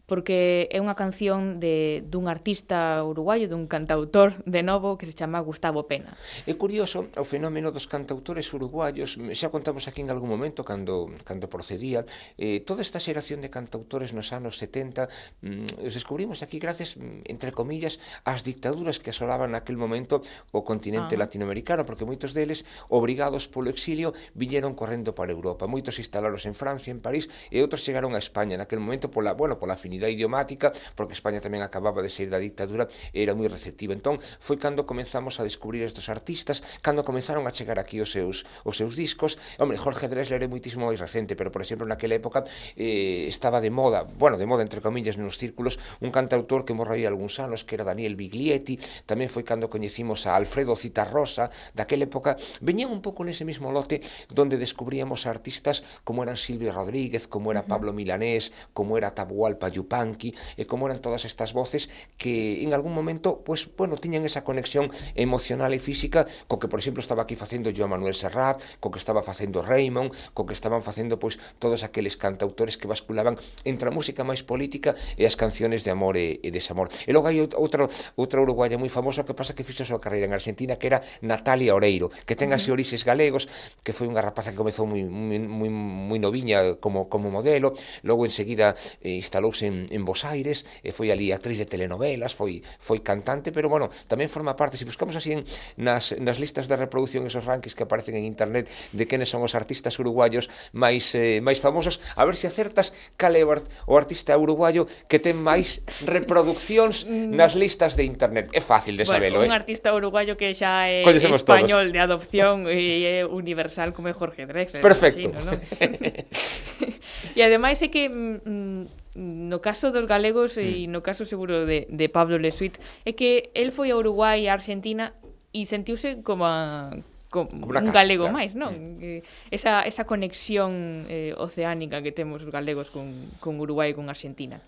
porque 0.07 0.69
é 0.69 0.79
unha 0.81 0.93
canción 0.93 1.61
de 1.61 2.05
dun 2.05 2.29
artista 2.29 3.01
uruguayo, 3.01 3.49
dun 3.49 3.65
cantautor 3.65 4.37
de 4.45 4.61
novo 4.61 5.01
que 5.01 5.09
se 5.09 5.17
chama 5.17 5.41
Gustavo 5.41 5.89
Pena. 5.89 6.13
É 6.45 6.55
curioso 6.61 7.09
o 7.17 7.25
fenómeno 7.25 7.73
dos 7.73 7.89
cantautores 7.89 8.53
uruguayos, 8.53 9.17
xa 9.33 9.49
contamos 9.49 9.89
aquí 9.89 10.05
en 10.05 10.13
algún 10.13 10.29
momento 10.29 10.61
cando 10.65 11.09
cando 11.25 11.49
procedía, 11.49 12.05
eh, 12.37 12.61
toda 12.61 12.85
esta 12.85 13.01
xeración 13.01 13.41
de 13.41 13.49
cantautores 13.49 14.13
nos 14.13 14.33
anos 14.37 14.61
70 14.61 15.09
mm, 15.41 15.89
os 15.89 15.95
descubrimos 15.97 16.45
aquí 16.45 16.61
gracias 16.61 16.97
mm, 16.97 17.25
entre 17.25 17.53
comillas 17.57 17.97
ás 18.29 18.45
dictaduras 18.45 19.01
que 19.01 19.11
asolaban 19.11 19.57
naquel 19.57 19.81
momento 19.81 20.21
o 20.53 20.61
continente 20.63 21.17
ah. 21.17 21.23
latinoamericano, 21.25 21.89
porque 21.89 22.05
moitos 22.05 22.37
deles 22.37 22.69
obrigados 22.93 23.49
polo 23.49 23.73
exilio 23.73 24.13
viñeron 24.37 24.77
correndo 24.77 25.17
para 25.17 25.33
Europa, 25.33 25.65
moitos 25.65 25.97
instalaros 25.97 26.45
en 26.45 26.53
Francia, 26.53 26.93
en 26.93 27.01
París 27.01 27.33
e 27.49 27.65
outros 27.65 27.81
chegaron 27.81 28.13
a 28.13 28.21
España 28.21 28.61
naquel 28.61 28.85
momento 28.85 29.09
pola, 29.09 29.33
bueno, 29.33 29.57
pola 29.57 29.81
unidade 29.95 30.19
idiomática, 30.19 30.75
porque 30.99 31.15
España 31.15 31.39
tamén 31.39 31.63
acababa 31.63 32.03
de 32.03 32.11
sair 32.11 32.27
da 32.27 32.43
dictadura, 32.43 32.91
era 33.15 33.39
moi 33.39 33.47
receptiva. 33.47 33.95
Entón, 33.95 34.19
foi 34.43 34.59
cando 34.59 34.83
comenzamos 34.83 35.39
a 35.39 35.47
descubrir 35.47 35.87
estes 35.87 36.11
artistas, 36.11 36.67
cando 36.83 37.07
comenzaron 37.07 37.47
a 37.47 37.55
chegar 37.55 37.79
aquí 37.79 38.03
os 38.03 38.11
seus 38.11 38.43
os 38.67 38.75
seus 38.75 38.99
discos. 38.99 39.39
Hombre, 39.63 39.79
Jorge 39.79 40.11
Drexler 40.11 40.43
é 40.43 40.51
moitísimo 40.51 40.91
máis 40.91 40.99
recente, 40.99 41.39
pero 41.39 41.55
por 41.55 41.63
exemplo, 41.63 41.87
naquela 41.87 42.19
época 42.19 42.43
eh, 42.75 43.31
estaba 43.31 43.63
de 43.63 43.71
moda, 43.71 44.03
bueno, 44.03 44.35
de 44.35 44.47
moda 44.51 44.67
entre 44.67 44.83
comillas 44.83 45.15
nos 45.15 45.39
círculos, 45.39 45.79
un 46.03 46.11
cantautor 46.11 46.67
que 46.67 46.75
morreu 46.75 47.07
algúns 47.07 47.39
anos, 47.39 47.63
que 47.63 47.79
era 47.79 47.87
Daniel 47.87 48.19
Biglietti, 48.19 48.81
tamén 49.07 49.31
foi 49.31 49.47
cando 49.47 49.71
coñecimos 49.71 50.27
a 50.27 50.35
Alfredo 50.35 50.75
Citarrosa, 50.75 51.55
daquela 51.77 52.09
época 52.09 52.35
veñían 52.59 52.91
un 52.91 53.05
pouco 53.05 53.23
nese 53.23 53.47
mesmo 53.47 53.71
lote 53.71 54.03
donde 54.33 54.59
descubríamos 54.59 55.27
artistas 55.29 55.85
como 56.03 56.23
eran 56.25 56.37
Silvio 56.41 56.73
Rodríguez, 56.73 57.29
como 57.29 57.53
era 57.53 57.67
Pablo 57.67 57.93
Milanés, 57.93 58.53
como 58.73 58.97
era 58.99 59.15
Tabualpa 59.15 59.69
Yupanqui, 59.85 60.35
e 60.57 60.65
como 60.65 60.89
eran 60.89 61.05
todas 61.05 61.29
estas 61.29 61.53
voces 61.53 61.93
que 62.17 62.65
en 62.65 62.73
algún 62.73 62.97
momento, 62.97 63.45
pues, 63.45 63.69
bueno, 63.77 64.01
tiñan 64.01 64.25
esa 64.25 64.43
conexión 64.43 64.89
emocional 65.15 65.77
e 65.77 65.81
física 65.81 66.25
co 66.49 66.57
que, 66.57 66.73
por 66.73 66.81
exemplo, 66.81 67.05
estaba 67.05 67.29
aquí 67.29 67.37
facendo 67.37 67.69
Joan 67.69 67.93
Manuel 67.93 68.17
Serrat, 68.17 68.61
co 68.81 68.89
que 68.89 68.99
estaba 68.99 69.21
facendo 69.21 69.61
Raymond, 69.61 70.11
co 70.33 70.49
que 70.49 70.57
estaban 70.57 70.81
facendo, 70.81 71.21
pois, 71.21 71.37
pues, 71.37 71.55
todos 71.61 71.85
aqueles 71.85 72.17
cantautores 72.17 72.81
que 72.81 72.89
basculaban 72.89 73.37
entre 73.65 73.89
a 73.89 73.93
música 73.93 74.25
máis 74.25 74.41
política 74.41 74.97
e 75.21 75.29
as 75.29 75.37
canciones 75.37 75.85
de 75.85 75.93
amor 75.93 76.17
e, 76.17 76.41
e 76.41 76.49
desamor. 76.49 76.89
E 77.05 77.13
logo 77.13 77.29
hai 77.29 77.39
outra, 77.45 77.87
outra 78.17 78.39
uruguaya 78.41 78.81
moi 78.81 78.89
famosa 78.89 79.27
que 79.29 79.37
pasa 79.37 79.53
que 79.53 79.67
fixo 79.67 79.85
a 79.85 79.91
súa 79.91 80.01
carreira 80.01 80.25
en 80.27 80.35
Argentina, 80.35 80.81
que 80.81 80.89
era 80.89 81.05
Natalia 81.21 81.77
Oreiro, 81.77 82.09
que 82.25 82.39
ten 82.39 82.57
así 82.57 82.73
orixes 82.73 83.05
galegos, 83.05 83.51
que 83.85 83.93
foi 83.93 84.09
unha 84.09 84.23
rapaza 84.25 84.55
que 84.55 84.59
comezou 84.59 84.89
moi, 84.89 85.05
moi, 85.05 85.39
moi, 85.43 85.71
moi 85.71 86.19
noviña 86.23 86.81
como, 86.81 87.11
como 87.11 87.29
modelo, 87.29 87.75
logo 88.07 88.25
enseguida 88.25 88.79
eh, 89.03 89.19
instalouse 89.19 89.67
en 89.67 89.74
en, 89.75 89.91
en 89.91 90.03
Bos 90.07 90.23
Aires, 90.23 90.63
e 90.87 90.95
foi 90.95 91.11
ali 91.11 91.35
actriz 91.35 91.59
de 91.59 91.67
telenovelas, 91.67 92.31
foi 92.39 92.63
foi 92.79 93.03
cantante, 93.03 93.51
pero 93.51 93.67
bueno, 93.67 93.91
tamén 94.07 94.31
forma 94.31 94.55
parte, 94.55 94.79
se 94.79 94.87
buscamos 94.87 95.19
así 95.19 95.35
en, 95.35 95.43
nas, 95.75 96.15
nas 96.23 96.39
listas 96.39 96.71
de 96.71 96.79
reproducción 96.79 97.27
esos 97.27 97.43
rankings 97.43 97.75
que 97.75 97.83
aparecen 97.83 98.15
en 98.15 98.25
internet 98.25 98.71
de 98.95 99.05
quenes 99.11 99.29
son 99.29 99.43
os 99.43 99.59
artistas 99.59 99.99
uruguayos 99.99 100.47
máis 100.71 101.11
eh, 101.19 101.43
máis 101.43 101.59
famosos, 101.59 101.99
a 102.15 102.23
ver 102.23 102.39
se 102.39 102.47
acertas 102.47 102.95
cal 103.19 103.35
é 103.35 103.43
o 103.45 103.95
artista 103.97 104.37
uruguayo 104.39 104.87
que 105.11 105.19
ten 105.19 105.37
máis 105.41 105.83
reproduccións 106.05 107.05
mm. 107.09 107.35
nas 107.35 107.57
listas 107.59 107.97
de 107.99 108.05
internet. 108.05 108.53
É 108.53 108.61
fácil 108.61 108.97
de 108.97 109.05
sabelo, 109.05 109.41
bueno, 109.41 109.53
un 109.53 109.57
eh. 109.57 109.61
Artista 109.61 109.93
uruguayo 109.95 110.37
que 110.37 110.55
xa 110.55 110.89
é 110.89 111.03
Coñecemos 111.03 111.43
español 111.43 111.91
todos. 111.91 111.95
de 111.95 112.01
adopción 112.01 112.57
e 112.69 113.05
é 113.05 113.17
universal 113.25 113.93
como 113.97 114.09
é 114.09 114.15
Jorge 114.15 114.47
Drexler. 114.47 114.83
Perfecto. 114.85 115.29
Imagino, 115.29 115.53
¿no? 115.53 115.53
e 117.39 117.41
ademais 117.41 117.81
é 117.83 117.89
que 117.89 118.09
mm, 118.09 118.39
mm 118.45 119.04
no 119.15 119.63
caso 119.63 119.95
dos 119.95 120.07
galegos 120.11 120.59
e 120.59 120.87
mm. 120.87 120.91
no 120.91 121.01
caso 121.07 121.23
seguro 121.25 121.67
de, 121.67 121.87
de 121.87 122.07
Pablo 122.11 122.39
Lesuit 122.39 122.79
é 123.07 123.15
que 123.15 123.55
el 123.55 123.71
foi 123.71 123.95
a 123.95 123.97
Uruguai 123.97 124.45
e 124.45 124.51
a 124.51 124.55
Argentina 124.59 125.15
e 125.55 125.65
sentiuse 125.71 126.19
como 126.27 126.43
a, 126.45 126.91
como, 127.31 127.51
como 127.51 127.67
un 127.67 127.91
casa, 127.91 127.95
galego 127.95 128.27
claro. 128.27 128.39
máis, 128.39 128.53
non? 128.59 128.75
Mm. 128.75 129.23
Esa, 129.55 129.87
esa 129.87 130.07
conexión 130.07 131.07
eh, 131.11 131.35
oceánica 131.39 132.03
que 132.03 132.11
temos 132.11 132.43
os 132.43 132.51
galegos 132.51 132.91
con, 132.91 133.11
con 133.39 133.59
Uruguai 133.59 133.91
e 133.91 133.97
con 133.99 134.11
Argentina. 134.11 134.59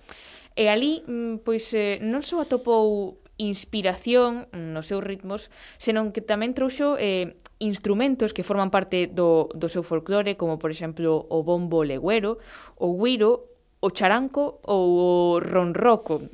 E 0.55 0.71
ali, 0.71 1.03
mm, 1.07 1.47
pois, 1.47 1.71
eh, 1.75 1.99
non 2.03 2.23
só 2.23 2.43
atopou 2.43 3.19
inspiración 3.37 4.49
nos 4.51 4.89
seus 4.89 5.05
ritmos, 5.05 5.53
senón 5.77 6.11
que 6.11 6.25
tamén 6.25 6.57
trouxo 6.57 6.97
eh, 6.97 7.37
instrumentos 7.59 8.33
que 8.33 8.43
forman 8.43 8.73
parte 8.73 9.07
do, 9.07 9.53
do 9.53 9.69
seu 9.69 9.85
folclore, 9.85 10.35
como 10.41 10.59
por 10.59 10.73
exemplo 10.73 11.27
o 11.29 11.45
bombo 11.45 11.85
legüero, 11.85 12.41
o 12.79 12.97
guiro 12.97 13.56
o 13.81 13.91
charanco 13.93 14.59
ou 14.65 15.37
o 15.37 15.41
ronroco, 15.41 16.25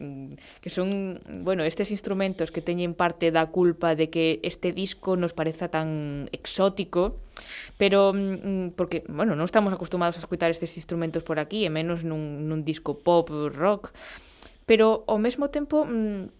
que 0.62 0.70
son, 0.70 1.18
bueno, 1.43 1.66
estes 1.66 1.90
instrumentos 1.90 2.55
que 2.55 2.62
teñen 2.62 2.95
parte 2.95 3.34
da 3.34 3.51
culpa 3.51 3.99
de 3.99 4.14
que 4.14 4.38
este 4.47 4.70
disco 4.70 5.18
nos 5.18 5.34
pareza 5.34 5.66
tan 5.66 6.30
exótico, 6.30 7.18
pero 7.76 8.14
mm, 8.14 8.78
porque, 8.78 9.03
bueno, 9.11 9.34
non 9.34 9.51
estamos 9.51 9.74
acostumados 9.74 10.14
a 10.16 10.22
escutar 10.22 10.55
estes 10.55 10.78
instrumentos 10.78 11.26
por 11.26 11.43
aquí, 11.43 11.66
e 11.66 11.70
menos 11.70 12.07
nun, 12.07 12.47
nun 12.47 12.62
disco 12.62 13.03
pop, 13.03 13.26
rock, 13.51 13.90
pero 14.64 15.03
ao 15.11 15.18
mesmo 15.18 15.51
tempo 15.51 15.82
mm, 15.82 16.30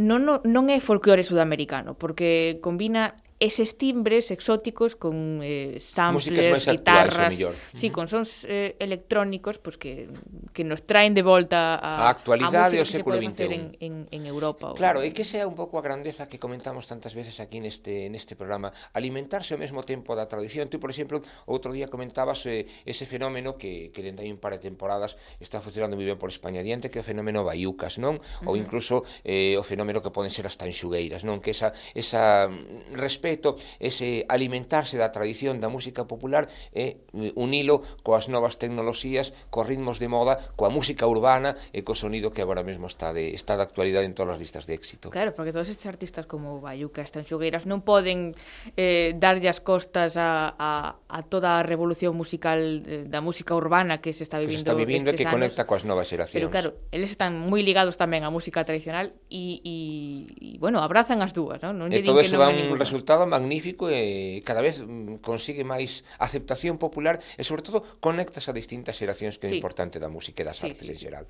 non, 0.00 0.20
non 0.24 0.64
é 0.72 0.80
folclore 0.80 1.20
sudamericano, 1.20 1.92
porque 1.92 2.58
combina 2.64 3.12
eses 3.40 3.78
timbres 3.80 4.30
exóticos 4.30 4.94
con 4.96 5.40
eh, 5.42 5.80
samplers, 5.80 6.68
guitarras, 6.68 7.32
actuais, 7.32 7.56
sí, 7.72 7.88
con 7.88 8.06
sons 8.06 8.44
eh, 8.44 8.76
electrónicos 8.78 9.56
pues 9.56 9.80
que, 9.80 10.12
que 10.52 10.62
nos 10.62 10.84
traen 10.84 11.16
de 11.16 11.24
volta 11.24 11.80
a, 11.80 12.04
a 12.04 12.12
actualidade 12.12 12.76
do 12.76 12.84
século 12.84 13.16
XXI 13.16 13.48
en, 13.48 13.64
en, 13.80 13.94
en 14.12 14.22
Europa. 14.28 14.76
Claro, 14.76 15.00
ou... 15.00 15.08
e 15.08 15.16
que 15.16 15.24
sea 15.24 15.48
un 15.48 15.56
pouco 15.56 15.80
a 15.80 15.82
grandeza 15.82 16.28
que 16.28 16.36
comentamos 16.36 16.84
tantas 16.84 17.16
veces 17.16 17.40
aquí 17.40 17.64
neste, 17.64 18.12
neste 18.12 18.36
programa, 18.36 18.76
alimentarse 18.92 19.56
ao 19.56 19.60
mesmo 19.64 19.88
tempo 19.88 20.12
da 20.12 20.28
tradición. 20.28 20.68
Tú, 20.68 20.76
por 20.76 20.92
exemplo, 20.92 21.24
outro 21.48 21.72
día 21.72 21.88
comentabas 21.88 22.44
eh, 22.44 22.68
ese 22.84 23.08
fenómeno 23.08 23.56
que, 23.56 23.88
que 23.88 24.04
dende 24.04 24.28
hai 24.28 24.28
un 24.28 24.36
par 24.36 24.52
de 24.52 24.60
temporadas 24.60 25.16
está 25.40 25.64
funcionando 25.64 25.96
moi 25.96 26.04
ben 26.04 26.20
por 26.20 26.28
España 26.28 26.60
diante, 26.60 26.92
que 26.92 27.00
é 27.00 27.02
o 27.02 27.08
fenómeno 27.08 27.40
baiucas, 27.40 27.96
non? 27.96 28.20
Uh 28.20 28.52
-huh. 28.52 28.52
Ou 28.52 28.60
incluso 28.60 29.00
eh, 29.24 29.56
o 29.56 29.64
fenómeno 29.64 30.04
que 30.04 30.12
poden 30.12 30.28
ser 30.28 30.44
as 30.44 30.60
tanxugueiras, 30.60 31.24
non? 31.24 31.40
Que 31.40 31.56
esa, 31.56 31.72
esa 31.96 32.52
mm, 32.52 33.00
respeto 33.00 33.29
respeto, 33.30 33.56
ese 33.78 34.20
eh, 34.20 34.26
alimentarse 34.28 34.98
da 34.98 35.14
tradición 35.14 35.62
da 35.62 35.70
música 35.70 36.10
popular 36.10 36.50
eh, 36.74 36.98
e 37.14 37.30
unilo 37.38 37.86
coas 38.02 38.26
novas 38.26 38.58
tecnoloxías, 38.58 39.30
cos 39.54 39.66
ritmos 39.70 40.02
de 40.02 40.10
moda, 40.10 40.42
coa 40.58 40.70
música 40.70 41.06
urbana 41.06 41.54
e 41.70 41.86
co 41.86 41.94
sonido 41.94 42.34
que 42.34 42.42
agora 42.42 42.66
mesmo 42.66 42.90
está 42.90 43.14
de 43.14 43.30
está 43.30 43.54
de 43.54 43.62
actualidade 43.62 44.06
en 44.06 44.14
todas 44.18 44.34
as 44.34 44.40
listas 44.42 44.66
de 44.66 44.74
éxito. 44.74 45.14
Claro, 45.14 45.34
porque 45.38 45.54
todos 45.54 45.70
estes 45.70 45.86
artistas 45.86 46.26
como 46.26 46.58
Bayuca, 46.58 47.06
Stan 47.06 47.22
Xugueiras 47.22 47.70
non 47.70 47.86
poden 47.86 48.34
eh, 48.74 49.14
darlle 49.14 49.46
as 49.46 49.62
costas 49.62 50.18
a, 50.18 50.50
a, 50.58 50.98
a 51.06 51.18
toda 51.22 51.60
a 51.60 51.62
revolución 51.62 52.18
musical 52.18 52.82
eh, 52.82 53.06
da 53.06 53.22
música 53.22 53.54
urbana 53.54 54.02
que 54.02 54.10
se 54.10 54.26
está 54.26 54.42
vivindo, 54.42 54.58
que 54.58 54.58
se 54.58 54.66
está 54.66 54.74
vivindo 54.74 55.08
e 55.10 55.14
que 55.14 55.22
anos. 55.22 55.34
conecta 55.38 55.62
coas 55.70 55.86
novas 55.86 56.10
xeracións. 56.10 56.34
Pero 56.34 56.50
claro, 56.50 56.70
eles 56.90 57.14
están 57.14 57.38
moi 57.46 57.62
ligados 57.62 57.94
tamén 57.94 58.26
á 58.26 58.30
música 58.32 58.66
tradicional 58.66 59.14
e, 59.30 59.62
e, 59.62 59.76
e 60.34 60.48
bueno, 60.58 60.82
abrazan 60.82 61.22
as 61.22 61.30
dúas, 61.30 61.62
non? 61.62 61.78
non 61.78 61.94
e 61.94 62.02
todo 62.02 62.18
eso 62.18 62.34
dá 62.34 62.50
un 62.50 62.58
ninguna. 62.58 62.80
resultado 62.80 63.19
programa 63.20 63.38
magnífico 63.38 63.88
e 63.90 64.40
cada 64.44 64.64
vez 64.64 64.80
mm, 64.80 65.20
consigue 65.20 65.64
máis 65.64 66.06
aceptación 66.16 66.80
popular 66.80 67.20
e 67.36 67.44
sobre 67.44 67.60
todo 67.60 67.84
conectas 68.00 68.48
a 68.48 68.56
distintas 68.56 68.96
xeracións 68.96 69.36
que 69.36 69.52
sí. 69.52 69.54
é 69.54 69.60
importante 69.60 70.00
da 70.00 70.08
música 70.08 70.40
e 70.40 70.48
das 70.48 70.56
sí, 70.56 70.72
artes 70.72 70.88
sí, 70.88 70.96
en 70.96 70.98
geral. 70.98 71.24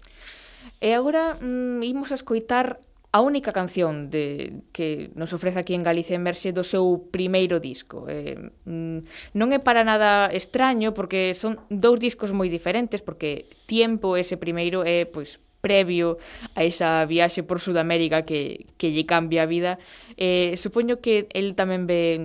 E 0.78 0.95
agora 0.95 1.34
mm, 1.41 1.82
imos 1.82 2.14
a 2.14 2.16
escoitar 2.18 2.78
a 3.11 3.26
única 3.26 3.51
canción 3.51 4.07
de 4.07 4.62
que 4.70 5.11
nos 5.18 5.34
ofrece 5.34 5.59
aquí 5.59 5.74
en 5.74 5.82
Galicia 5.82 6.14
Emerxe 6.14 6.55
do 6.55 6.62
seu 6.62 7.11
primeiro 7.11 7.59
disco. 7.59 8.07
Eh, 8.07 8.38
non 8.70 9.49
é 9.51 9.59
para 9.59 9.82
nada 9.82 10.30
extraño 10.30 10.95
porque 10.95 11.34
son 11.34 11.59
dous 11.66 11.99
discos 11.99 12.30
moi 12.30 12.47
diferentes 12.47 13.03
porque 13.03 13.51
Tiempo 13.66 14.14
ese 14.14 14.38
primeiro 14.38 14.86
é 14.86 15.11
pois 15.11 15.43
previo 15.61 16.18
a 16.56 16.64
esa 16.64 17.04
viaxe 17.04 17.44
por 17.44 17.61
Sudamérica 17.61 18.24
que, 18.24 18.66
que 18.80 18.90
lle 18.90 19.04
cambia 19.04 19.44
a 19.44 19.50
vida. 19.50 19.78
Eh, 20.16 20.56
supoño 20.56 21.04
que 21.04 21.28
el 21.36 21.54
tamén 21.54 21.84
ve 21.84 22.20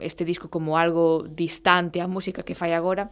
este 0.00 0.24
disco 0.24 0.48
como 0.48 0.78
algo 0.78 1.26
distante 1.28 2.00
a 2.00 2.10
música 2.10 2.42
que 2.46 2.54
fai 2.54 2.72
agora, 2.72 3.10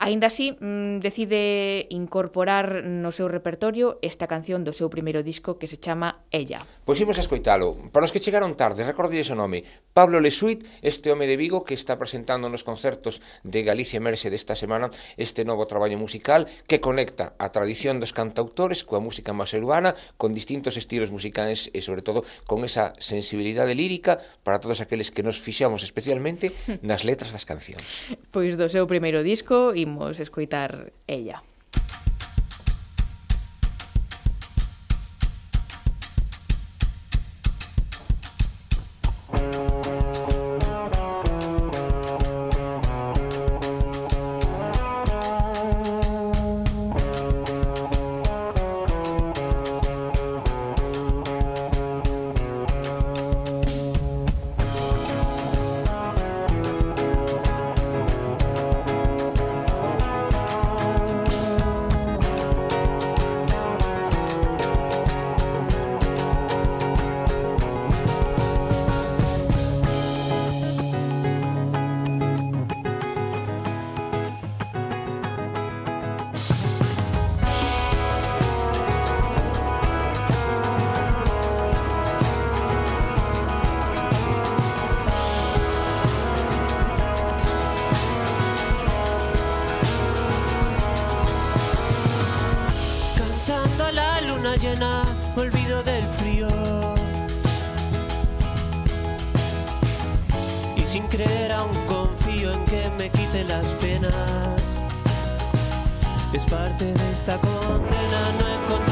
Aínda 0.00 0.32
así, 0.32 0.56
mm, 0.56 1.04
decide 1.04 1.84
incorporar 1.92 2.88
no 2.88 3.12
seu 3.12 3.28
repertorio 3.28 4.00
esta 4.00 4.24
canción 4.24 4.64
do 4.64 4.72
seu 4.72 4.88
primeiro 4.88 5.20
disco 5.20 5.60
que 5.60 5.68
se 5.68 5.76
chama 5.76 6.24
Ella. 6.32 6.64
Pois 6.88 6.96
imos 7.04 7.20
a 7.20 7.24
escoitalo. 7.28 7.76
Para 7.92 8.08
os 8.08 8.12
que 8.16 8.24
chegaron 8.24 8.56
tarde, 8.56 8.80
recordilles 8.80 9.28
o 9.28 9.36
nome. 9.36 9.60
Pablo 9.92 10.24
Lesuit, 10.24 10.64
este 10.80 11.12
home 11.12 11.28
de 11.28 11.36
Vigo 11.36 11.68
que 11.68 11.76
está 11.76 12.00
presentando 12.00 12.48
nos 12.48 12.64
concertos 12.64 13.20
de 13.44 13.60
Galicia 13.60 14.00
Merse 14.00 14.32
desta 14.32 14.56
semana 14.56 14.88
este 15.20 15.44
novo 15.44 15.68
traballo 15.68 16.00
musical 16.00 16.48
que 16.64 16.80
conecta 16.80 17.36
a 17.36 17.52
tradición 17.52 18.00
dos 18.00 18.16
cantautores 18.16 18.88
coa 18.88 19.04
música 19.04 19.36
máis 19.36 19.52
urbana, 19.52 19.92
con 20.16 20.32
distintos 20.32 20.80
estilos 20.80 21.12
musicais 21.12 21.68
e, 21.76 21.84
sobre 21.84 22.00
todo, 22.00 22.24
con 22.48 22.64
esa 22.64 22.96
sensibilidade 22.96 23.76
lírica 23.76 24.16
para 24.48 24.64
todos 24.64 24.80
aqueles 24.80 25.12
que 25.12 25.20
nos 25.20 25.36
fixamos 25.36 25.84
especialmente 25.84 26.56
nas 26.80 27.04
letras 27.04 27.36
das 27.36 27.44
cancións. 27.44 27.84
Pois 28.32 28.56
do 28.56 28.72
seu 28.72 28.88
primeiro 28.88 29.20
disco, 29.20 29.76
imos 29.76 29.89
escoitar 30.20 30.92
Ella. 31.06 31.42
Olvido 95.36 95.82
del 95.82 96.04
frío. 96.18 96.48
Y 100.76 100.86
sin 100.86 101.06
creer 101.08 101.52
aún 101.52 101.74
confío 101.86 102.52
en 102.52 102.64
que 102.66 102.90
me 102.98 103.10
quite 103.10 103.44
las 103.44 103.66
penas. 103.80 104.12
Es 106.32 106.44
parte 106.46 106.84
de 106.84 107.12
esta 107.12 107.38
condena 107.38 108.20
no 108.38 108.48
encontrar 108.64 108.89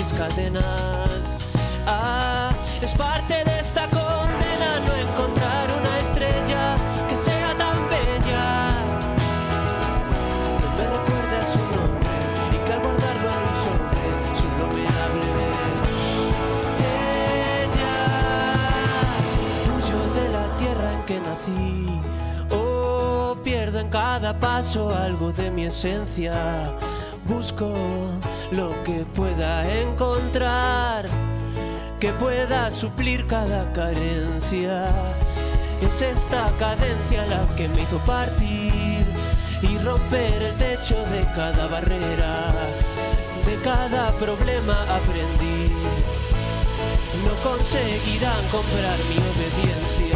mis 0.00 0.12
cadenas. 0.12 1.36
Ah, 1.86 2.52
es 2.80 2.94
parte 2.94 3.44
de 3.44 3.60
esta 3.60 3.84
condena 3.88 4.70
no 4.86 4.94
encontrar 4.94 5.68
una 5.78 5.98
estrella 5.98 6.76
que 7.08 7.16
sea 7.16 7.54
tan 7.56 7.76
bella. 7.88 8.72
Que 10.60 10.68
me 10.76 10.84
recuerde 10.96 11.36
a 11.36 11.46
su 11.54 11.62
nombre 11.76 12.14
y 12.54 12.58
que 12.64 12.72
al 12.72 12.80
guardarlo 12.80 13.28
en 13.34 13.40
un 13.48 13.56
sobre 13.66 14.06
solo 14.40 14.64
me 14.74 14.84
hable 15.00 15.30
de 16.80 16.92
ella. 17.64 17.96
Huyo 19.74 20.00
de 20.18 20.26
la 20.36 20.56
tierra 20.56 20.92
en 20.94 21.02
que 21.04 21.20
nací. 21.20 22.00
Oh, 22.50 23.36
pierdo 23.42 23.80
en 23.80 23.90
cada 23.90 24.38
paso 24.38 24.94
algo 24.96 25.32
de 25.32 25.50
mi 25.50 25.66
esencia. 25.66 26.72
Busco 27.26 27.74
lo 28.52 28.70
que 28.82 29.04
pueda 29.14 29.68
encontrar, 29.80 31.08
que 32.00 32.10
pueda 32.12 32.70
suplir 32.70 33.26
cada 33.26 33.72
carencia. 33.72 34.88
Es 35.80 36.02
esta 36.02 36.50
cadencia 36.58 37.26
la 37.26 37.46
que 37.56 37.68
me 37.68 37.82
hizo 37.82 37.98
partir 38.00 39.06
y 39.62 39.78
romper 39.78 40.42
el 40.42 40.56
techo 40.56 40.96
de 41.06 41.24
cada 41.34 41.68
barrera. 41.68 42.52
De 43.46 43.56
cada 43.62 44.10
problema 44.12 44.82
aprendí. 44.82 45.70
No 47.24 47.34
conseguirán 47.48 48.44
comprar 48.50 48.98
mi 49.08 49.16
obediencia. 49.32 50.09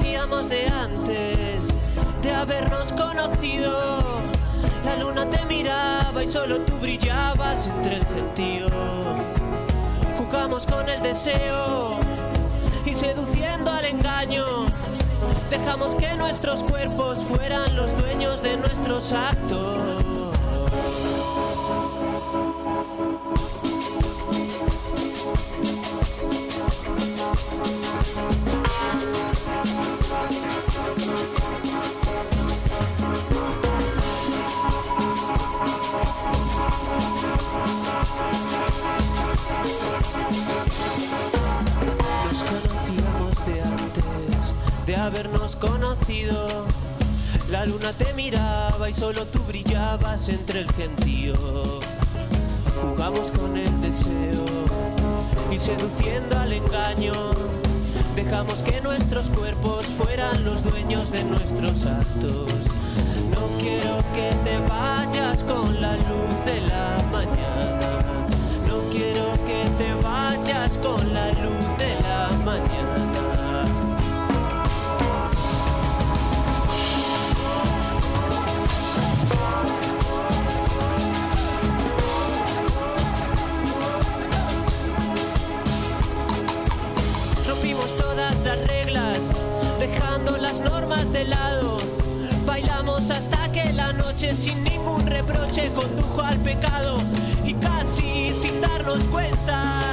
De 0.00 0.66
antes 0.66 1.74
de 2.22 2.32
habernos 2.32 2.92
conocido. 2.92 4.00
La 4.84 4.96
luna 4.96 5.28
te 5.28 5.44
miraba 5.44 6.22
y 6.22 6.26
solo 6.26 6.60
tú 6.60 6.76
brillabas 6.78 7.66
entre 7.66 7.96
el 7.96 8.06
gentío. 8.06 8.68
Jugamos 10.16 10.66
con 10.66 10.88
el 10.88 11.02
deseo 11.02 11.98
y 12.86 12.94
seduciendo 12.94 13.70
al 13.70 13.84
engaño. 13.84 14.66
Dejamos 15.50 15.94
que 15.96 16.14
nuestros 16.14 16.62
cuerpos 16.62 17.18
fueran 17.24 17.76
los 17.76 17.94
dueños 17.94 18.42
de 18.42 18.56
nuestros 18.56 19.12
actos. 19.12 19.99
Nos 42.28 42.42
conocíamos 42.42 43.46
de 43.46 43.62
antes 43.62 44.52
de 44.86 44.96
habernos 44.96 45.56
conocido. 45.56 46.66
La 47.50 47.66
luna 47.66 47.92
te 47.92 48.12
miraba 48.14 48.88
y 48.88 48.92
solo 48.92 49.26
tú 49.26 49.40
brillabas 49.40 50.28
entre 50.28 50.60
el 50.60 50.72
gentío. 50.72 51.34
Jugamos 52.80 53.30
con 53.32 53.56
el 53.56 53.80
deseo 53.80 54.44
y 55.50 55.58
seduciendo 55.58 56.38
al 56.38 56.52
engaño. 56.52 57.12
Dejamos 58.14 58.62
que 58.62 58.80
nuestros 58.80 59.30
cuerpos 59.30 59.86
fueran 59.86 60.44
los 60.44 60.62
dueños 60.62 61.10
de 61.10 61.24
nuestros 61.24 61.86
actos. 61.86 62.52
No 63.30 63.58
quiero 63.58 63.98
que 64.14 64.30
te 64.44 64.58
vayas 64.68 65.42
con 65.44 65.80
la 65.80 65.96
luz 65.96 66.44
de 66.46 66.60
la 66.62 67.02
mañana. 67.10 67.79
Con 70.82 71.14
la 71.14 71.28
luz 71.28 71.78
de 71.78 71.94
la 72.02 72.28
mañana. 72.44 73.62
Rompimos 87.46 87.96
todas 87.96 88.40
las 88.40 88.58
reglas, 88.66 89.18
dejando 89.78 90.36
las 90.36 90.58
normas 90.58 91.12
de 91.12 91.26
lado. 91.26 91.78
Bailamos 92.44 93.08
hasta 93.12 93.52
que 93.52 93.72
la 93.72 93.92
noche 93.92 94.34
sin 94.34 94.64
ningún 94.64 95.06
reproche 95.06 95.70
condujo 95.76 96.22
al 96.22 96.38
pecado 96.38 96.98
y 97.44 97.54
casi 97.54 98.34
sin 98.42 98.60
darnos 98.60 98.98
cuenta. 99.04 99.89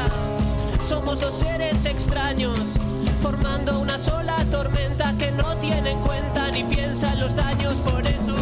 Somos 0.87 1.19
dos 1.19 1.33
seres 1.33 1.85
extraños, 1.85 2.57
formando 3.21 3.77
una 3.77 3.99
sola 3.99 4.37
tormenta 4.49 5.13
que 5.19 5.31
no 5.31 5.57
tiene 5.57 5.91
en 5.91 5.99
cuenta 5.99 6.49
ni 6.49 6.63
piensa 6.63 7.11
en 7.11 7.19
los 7.19 7.35
daños. 7.35 7.75
Por 7.79 8.07
eso, 8.07 8.37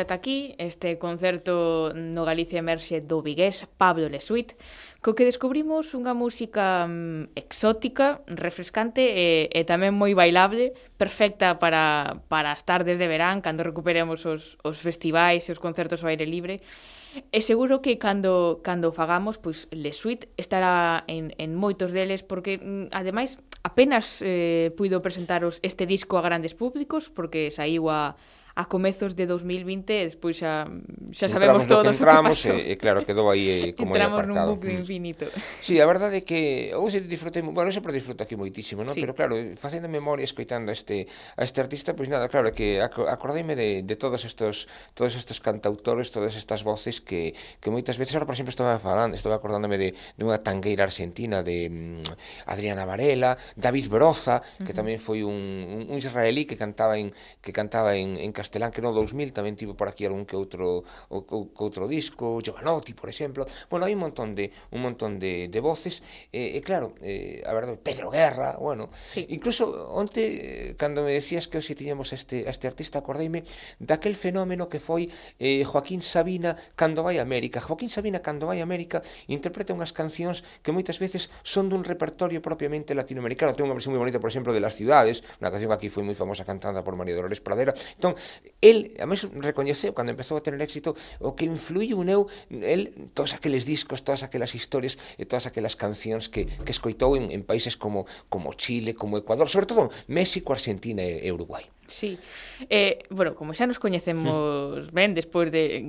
ata 0.00 0.16
aquí 0.16 0.56
este 0.58 0.98
concerto 0.98 1.92
no 1.94 2.24
Galicia 2.24 2.58
Emerxe 2.58 3.04
do 3.04 3.20
Vigués 3.20 3.68
Pablo 3.76 4.08
Lesuit, 4.08 4.56
co 5.00 5.16
que 5.16 5.28
descubrimos 5.28 5.92
unha 5.96 6.12
música 6.12 6.88
mm, 6.88 7.36
exótica, 7.36 8.24
refrescante 8.28 9.00
e, 9.00 9.48
e 9.52 9.60
tamén 9.68 9.96
moi 9.96 10.12
bailable, 10.16 10.76
perfecta 10.96 11.60
para, 11.60 12.20
para 12.32 12.52
as 12.52 12.64
tardes 12.64 12.96
de 12.96 13.06
verán, 13.08 13.40
cando 13.44 13.64
recuperemos 13.64 14.24
os, 14.24 14.56
os 14.60 14.76
festivais 14.80 15.48
e 15.48 15.52
os 15.52 15.62
concertos 15.62 16.00
ao 16.00 16.12
aire 16.12 16.24
libre. 16.28 16.60
E 17.34 17.42
seguro 17.42 17.82
que 17.82 17.98
cando, 17.98 18.62
cando 18.62 18.94
fagamos, 18.94 19.34
pois 19.34 19.66
Lesuit 19.74 20.30
estará 20.38 21.02
en, 21.10 21.34
en 21.42 21.58
moitos 21.58 21.90
deles, 21.90 22.22
porque 22.22 22.62
mm, 22.62 22.94
ademais 22.94 23.36
apenas 23.62 24.22
eh, 24.22 24.70
puido 24.76 25.02
presentaros 25.02 25.58
este 25.66 25.84
disco 25.86 26.16
a 26.16 26.22
grandes 26.22 26.54
públicos, 26.54 27.10
porque 27.10 27.50
saíu 27.50 27.90
a 27.90 28.14
a 28.60 28.68
comezos 28.68 29.16
de 29.16 29.24
2020 29.24 29.88
e 29.88 30.04
despois 30.12 30.36
xa, 30.36 30.68
xa 31.16 31.32
sabemos 31.32 31.64
entramos 31.64 31.96
todos 31.96 31.96
o 31.96 32.04
que 32.04 32.04
pasou. 32.04 32.52
E, 32.60 32.72
e 32.72 32.74
claro, 32.76 33.08
quedou 33.08 33.32
aí 33.32 33.72
eh, 33.72 33.72
como 33.78 33.96
entramos 33.96 34.28
nun 34.28 34.36
bucle 34.44 34.76
mm. 34.76 34.80
infinito. 34.84 35.24
Sí, 35.64 35.80
a 35.80 35.88
verdade 35.88 36.20
é 36.20 36.22
que 36.28 36.68
eu 36.68 36.84
se 36.92 37.00
disfrutei, 37.00 37.40
bueno, 37.40 37.72
sempre 37.72 37.96
disfruto 37.96 38.20
aquí 38.20 38.36
moitísimo, 38.36 38.84
¿no? 38.84 38.92
Sí. 38.92 39.00
pero 39.00 39.16
claro, 39.16 39.40
facendo 39.56 39.88
memoria, 39.88 40.28
escoitando 40.28 40.68
a 40.68 40.76
este, 40.76 41.08
a 41.40 41.42
este 41.48 41.64
artista, 41.64 41.96
pois 41.96 42.12
pues 42.12 42.12
nada, 42.12 42.28
claro, 42.28 42.52
que 42.52 42.84
acordeime 42.84 43.56
de, 43.56 43.80
de 43.80 43.96
todos 43.96 44.28
estos 44.28 44.68
todos 44.92 45.16
estes 45.16 45.40
cantautores, 45.40 46.12
todas 46.12 46.36
estas 46.36 46.60
voces 46.60 47.00
que, 47.00 47.32
que 47.64 47.72
moitas 47.72 47.96
veces, 47.96 48.12
ahora 48.12 48.28
por 48.28 48.36
exemplo 48.36 48.52
estaba 48.52 48.76
falando, 48.76 49.16
estaba 49.16 49.40
acordándome 49.40 49.80
de, 49.80 49.96
de 49.96 50.22
unha 50.22 50.36
tangueira 50.44 50.84
argentina 50.84 51.40
de 51.40 51.72
um, 51.72 52.04
Adriana 52.44 52.84
Varela, 52.84 53.40
David 53.56 53.88
Broza, 53.88 54.44
que 54.60 54.68
uh 54.68 54.68
-huh. 54.68 54.76
tamén 54.76 55.00
foi 55.00 55.24
un, 55.24 55.32
un, 55.64 55.80
un 55.88 55.96
israelí 55.96 56.44
que 56.44 56.60
cantaba 56.60 57.00
en 57.00 57.16
que 57.40 57.56
cantaba 57.56 57.96
en, 57.96 58.20
en 58.20 58.30
castellano 58.36 58.49
Castelán 58.50 58.72
que 58.72 58.82
no 58.82 58.90
2000 58.90 59.30
tamén 59.30 59.54
tivo 59.54 59.78
por 59.78 59.86
aquí 59.86 60.02
algún 60.02 60.26
que 60.26 60.34
outro 60.34 60.82
o, 60.82 61.16
o, 61.22 61.54
que 61.54 61.62
outro 61.62 61.86
disco, 61.86 62.42
Giovanotti, 62.42 62.98
por 62.98 63.06
exemplo. 63.06 63.46
Bueno, 63.70 63.86
hai 63.86 63.94
un 63.94 64.02
montón 64.02 64.34
de 64.34 64.50
un 64.74 64.82
montón 64.82 65.22
de, 65.22 65.46
de 65.46 65.60
voces 65.62 66.02
e, 66.34 66.58
eh, 66.58 66.58
e 66.58 66.60
claro, 66.66 66.98
eh, 66.98 67.46
a 67.46 67.54
verdade, 67.54 67.78
Pedro 67.78 68.10
Guerra, 68.10 68.58
bueno, 68.58 68.90
sí. 69.14 69.22
incluso 69.30 69.70
onte 69.94 70.74
cando 70.74 71.06
me 71.06 71.14
decías 71.14 71.46
que 71.46 71.62
hoxe 71.62 71.78
tiñamos 71.78 72.10
este 72.10 72.50
este 72.50 72.66
artista, 72.66 72.98
acordeime 72.98 73.46
daquel 73.78 74.18
fenómeno 74.18 74.66
que 74.66 74.82
foi 74.82 75.14
eh, 75.38 75.62
Joaquín 75.62 76.02
Sabina 76.02 76.58
cando 76.74 77.06
vai 77.06 77.22
a 77.22 77.24
América. 77.24 77.62
Joaquín 77.62 77.86
Sabina 77.86 78.18
cando 78.18 78.50
vai 78.50 78.58
a 78.58 78.66
América 78.66 78.98
interpreta 79.30 79.70
unhas 79.70 79.94
cancións 79.94 80.42
que 80.66 80.74
moitas 80.74 80.98
veces 80.98 81.30
son 81.46 81.70
dun 81.70 81.86
repertorio 81.86 82.42
propiamente 82.42 82.98
latinoamericano. 82.98 83.54
Ten 83.54 83.70
unha 83.70 83.78
versión 83.78 83.94
moi 83.94 84.02
bonita, 84.02 84.18
por 84.18 84.34
exemplo, 84.34 84.50
de 84.50 84.58
Las 84.58 84.74
Ciudades, 84.74 85.22
unha 85.38 85.54
canción 85.54 85.70
que 85.70 85.86
aquí 85.86 85.88
foi 85.94 86.02
moi 86.02 86.18
famosa 86.18 86.42
cantada 86.42 86.82
por 86.82 86.98
María 86.98 87.14
Dolores 87.14 87.38
Pradera. 87.38 87.70
Entón, 87.94 88.18
el, 88.60 88.92
a 89.00 89.06
mes 89.08 89.24
recoñeceu 89.24 89.96
cando 89.96 90.12
empezou 90.12 90.36
a 90.36 90.44
tener 90.44 90.60
éxito 90.60 90.92
o 91.18 91.32
que 91.32 91.48
influiu 91.48 92.04
neu 92.04 92.28
el 92.50 92.92
todos 93.16 93.32
aqueles 93.32 93.64
discos, 93.64 94.04
todas 94.04 94.20
aquelas 94.20 94.52
historias 94.52 95.00
e 95.16 95.24
todas 95.24 95.48
aquelas 95.48 95.80
cancións 95.80 96.28
que, 96.28 96.44
que 96.44 96.72
escoitou 96.72 97.16
en, 97.16 97.32
en 97.32 97.40
países 97.40 97.80
como 97.80 98.04
como 98.28 98.52
Chile, 98.52 98.92
como 98.92 99.16
Ecuador, 99.16 99.48
sobre 99.48 99.64
todo 99.64 99.88
México, 100.12 100.52
Argentina 100.52 101.00
e, 101.00 101.24
e 101.24 101.32
Uruguai. 101.32 101.64
Sí. 101.90 102.18
Eh, 102.68 103.02
bueno, 103.10 103.34
como 103.34 103.56
xa 103.56 103.66
nos 103.66 103.82
coñecemos 103.82 104.92
ben 104.96 105.16
despois 105.16 105.48
de 105.50 105.82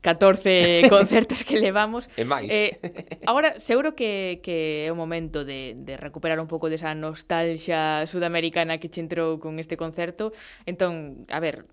14 0.00 0.88
concertos 0.94 1.44
que 1.44 1.60
levamos. 1.60 2.08
E 2.16 2.24
máis. 2.24 2.48
Eh, 2.48 2.80
agora 3.28 3.60
seguro 3.60 3.92
que, 3.92 4.40
que 4.42 4.88
é 4.88 4.90
o 4.90 4.98
momento 4.98 5.44
de, 5.44 5.76
de 5.76 6.00
recuperar 6.00 6.40
un 6.40 6.48
pouco 6.48 6.72
desa 6.72 6.96
nostalgia 6.96 8.08
sudamericana 8.08 8.80
que 8.80 8.88
che 8.88 9.04
entrou 9.04 9.38
con 9.38 9.60
este 9.60 9.76
concerto. 9.76 10.34
Entón, 10.66 11.22
a 11.30 11.38
ver, 11.38 11.68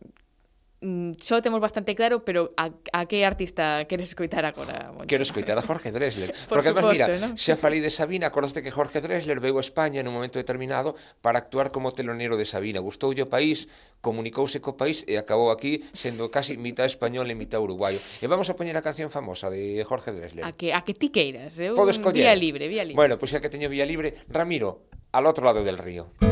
Mm, 0.81 1.13
xo 1.21 1.45
temos 1.45 1.61
bastante 1.61 1.93
claro, 1.93 2.25
pero 2.25 2.57
a, 2.57 2.73
a 2.89 3.05
que 3.05 3.21
artista 3.21 3.85
queres 3.85 4.09
escoitar 4.09 4.49
agora? 4.49 4.89
Moncho? 4.89 5.05
Quero 5.05 5.21
escoitar 5.21 5.53
a 5.53 5.61
Jorge 5.61 5.91
Dresler. 5.91 6.33
Por 6.49 6.57
Porque, 6.57 6.69
suposto, 6.69 6.89
además, 6.89 7.07
mira, 7.07 7.27
¿no? 7.29 7.37
xa 7.37 7.53
falei 7.53 7.85
de 7.85 7.93
Sabina, 7.93 8.33
acordaste 8.33 8.65
que 8.65 8.73
Jorge 8.73 8.97
Dresler 8.97 9.37
veu 9.37 9.61
a 9.61 9.63
España 9.63 10.01
nun 10.01 10.17
momento 10.17 10.41
determinado 10.41 10.97
para 11.21 11.37
actuar 11.37 11.69
como 11.69 11.93
telonero 11.93 12.33
de 12.33 12.49
Sabina. 12.49 12.81
Gustoulle 12.81 13.21
o 13.21 13.29
país, 13.29 13.69
comunicouse 14.01 14.57
co 14.57 14.73
país 14.73 15.05
e 15.05 15.21
acabou 15.21 15.53
aquí 15.53 15.85
sendo 15.93 16.33
casi 16.33 16.57
mitad 16.57 16.89
español 16.89 17.29
e 17.29 17.37
mitad 17.37 17.61
uruguayo. 17.61 18.01
E 18.17 18.25
vamos 18.25 18.49
a 18.49 18.57
poñer 18.57 18.73
a 18.73 18.81
canción 18.81 19.13
famosa 19.13 19.53
de 19.53 19.85
Jorge 19.85 20.09
Dresler. 20.09 20.41
A 20.41 20.49
que, 20.49 20.73
a 20.73 20.81
que 20.81 20.97
ti 20.97 21.13
queiras, 21.13 21.53
eu 21.61 21.71
eh? 21.71 21.77
Podo 21.77 21.93
escoller. 21.93 22.25
Vía 22.25 22.33
libre, 22.33 22.65
vía 22.65 22.81
libre. 22.81 22.97
Bueno, 22.97 23.21
pois 23.21 23.29
pues, 23.29 23.37
xa 23.37 23.43
que 23.45 23.53
teño 23.53 23.69
vía 23.69 23.85
libre, 23.85 24.17
Ramiro, 24.33 24.89
al 25.13 25.29
outro 25.29 25.45
lado 25.45 25.61
del 25.61 25.77
río. 25.77 26.09
Música 26.17 26.30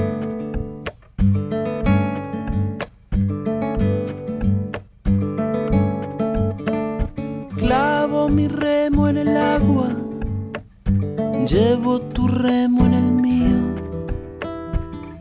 llevo 11.50 12.00
tu 12.00 12.28
remo 12.28 12.86
en 12.86 12.94
el 12.94 13.12
mío. 13.12 13.76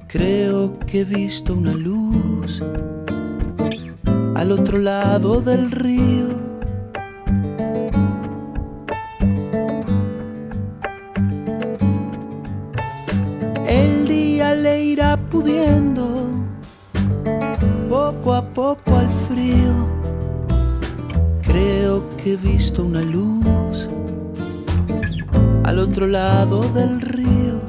Creo 0.08 0.78
que 0.80 1.00
he 1.00 1.04
visto 1.04 1.54
una 1.54 1.72
luz 1.72 2.62
al 4.34 4.52
otro 4.52 4.78
lado 4.78 5.40
del 5.40 5.70
río. 5.70 6.26
El 13.66 14.06
día 14.06 14.54
le 14.54 14.84
irá 14.84 15.16
pudiendo 15.16 16.26
poco 17.88 18.34
a 18.34 18.42
poco 18.42 18.96
al 18.96 19.10
frío. 19.10 19.72
Creo 21.40 22.06
que 22.18 22.34
he 22.34 22.36
visto 22.36 22.84
una 22.84 23.00
luz 23.00 23.67
al 25.68 25.80
otro 25.80 26.06
lado 26.06 26.62
del 26.72 26.98
río. 26.98 27.60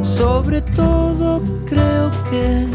Sobre 0.00 0.62
todo 0.62 1.42
creo 1.66 2.08
que 2.30 2.68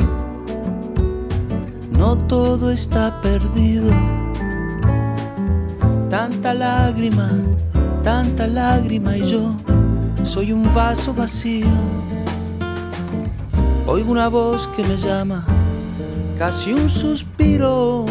no 1.97 2.17
todo 2.17 2.69
está 2.69 3.21
perdido. 3.21 3.93
Tanta 6.09 6.53
lágrima, 6.53 7.31
tanta 8.03 8.45
lágrima 8.45 9.15
y 9.15 9.25
yo 9.25 9.55
soy 10.23 10.51
un 10.51 10.63
vaso 10.75 11.13
vacío. 11.13 11.67
Oigo 13.87 14.11
una 14.11 14.27
voz 14.27 14.67
que 14.75 14.83
me 14.83 14.97
llama, 14.97 15.45
casi 16.37 16.73
un 16.73 16.89
suspiro. 16.89 18.05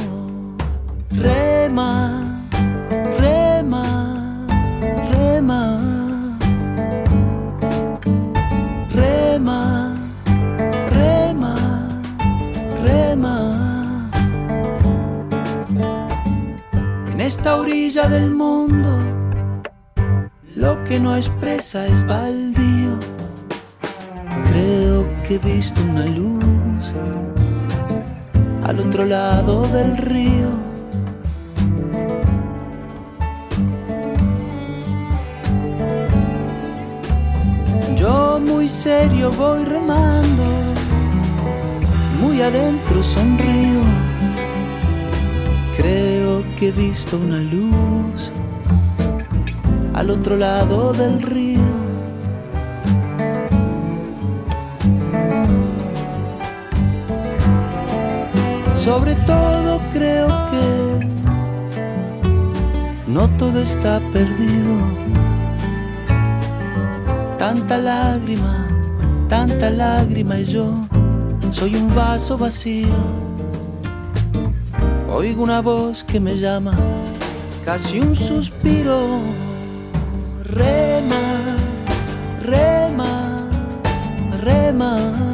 Rema, 1.16 2.22
rema, 3.18 3.84
rema. 5.12 5.80
Rema, 8.90 9.94
rema, 10.90 11.54
rema. 12.82 13.36
En 17.12 17.20
esta 17.20 17.56
orilla 17.56 18.08
del 18.08 18.30
mundo, 18.30 18.88
lo 20.56 20.82
que 20.84 20.98
no 20.98 21.14
expresa 21.14 21.86
es 21.86 22.04
baldío. 22.06 22.98
Creo 24.50 25.08
que 25.22 25.36
he 25.36 25.38
visto 25.38 25.80
una 25.82 26.06
luz 26.06 26.92
al 28.64 28.80
otro 28.80 29.04
lado 29.04 29.66
del 29.68 29.96
río. 29.96 30.63
Serio 38.84 39.30
voy 39.30 39.64
remando, 39.64 40.44
muy 42.20 42.42
adentro 42.42 43.02
sonrío. 43.02 43.80
Creo 45.74 46.44
que 46.54 46.68
he 46.68 46.72
visto 46.72 47.16
una 47.16 47.38
luz 47.38 48.30
al 49.94 50.10
otro 50.10 50.36
lado 50.36 50.92
del 50.92 51.22
río. 51.22 51.60
Sobre 58.74 59.14
todo 59.14 59.80
creo 59.94 60.28
que 60.50 60.66
no 63.06 63.30
todo 63.38 63.62
está 63.62 63.98
perdido. 64.12 64.74
Tanta 67.38 67.78
lágrima, 67.78 68.73
tanta 69.34 69.68
lágrima 69.68 70.38
y 70.38 70.44
yo 70.44 70.66
soy 71.50 71.74
un 71.74 71.92
vaso 71.92 72.38
vacío. 72.38 72.94
Oigo 75.12 75.42
una 75.42 75.60
voz 75.60 76.04
que 76.04 76.20
me 76.20 76.38
llama, 76.38 76.72
casi 77.64 77.98
un 77.98 78.14
suspiro. 78.14 79.20
Rema, 80.44 81.24
rema, 82.44 83.48
rema. 84.40 85.33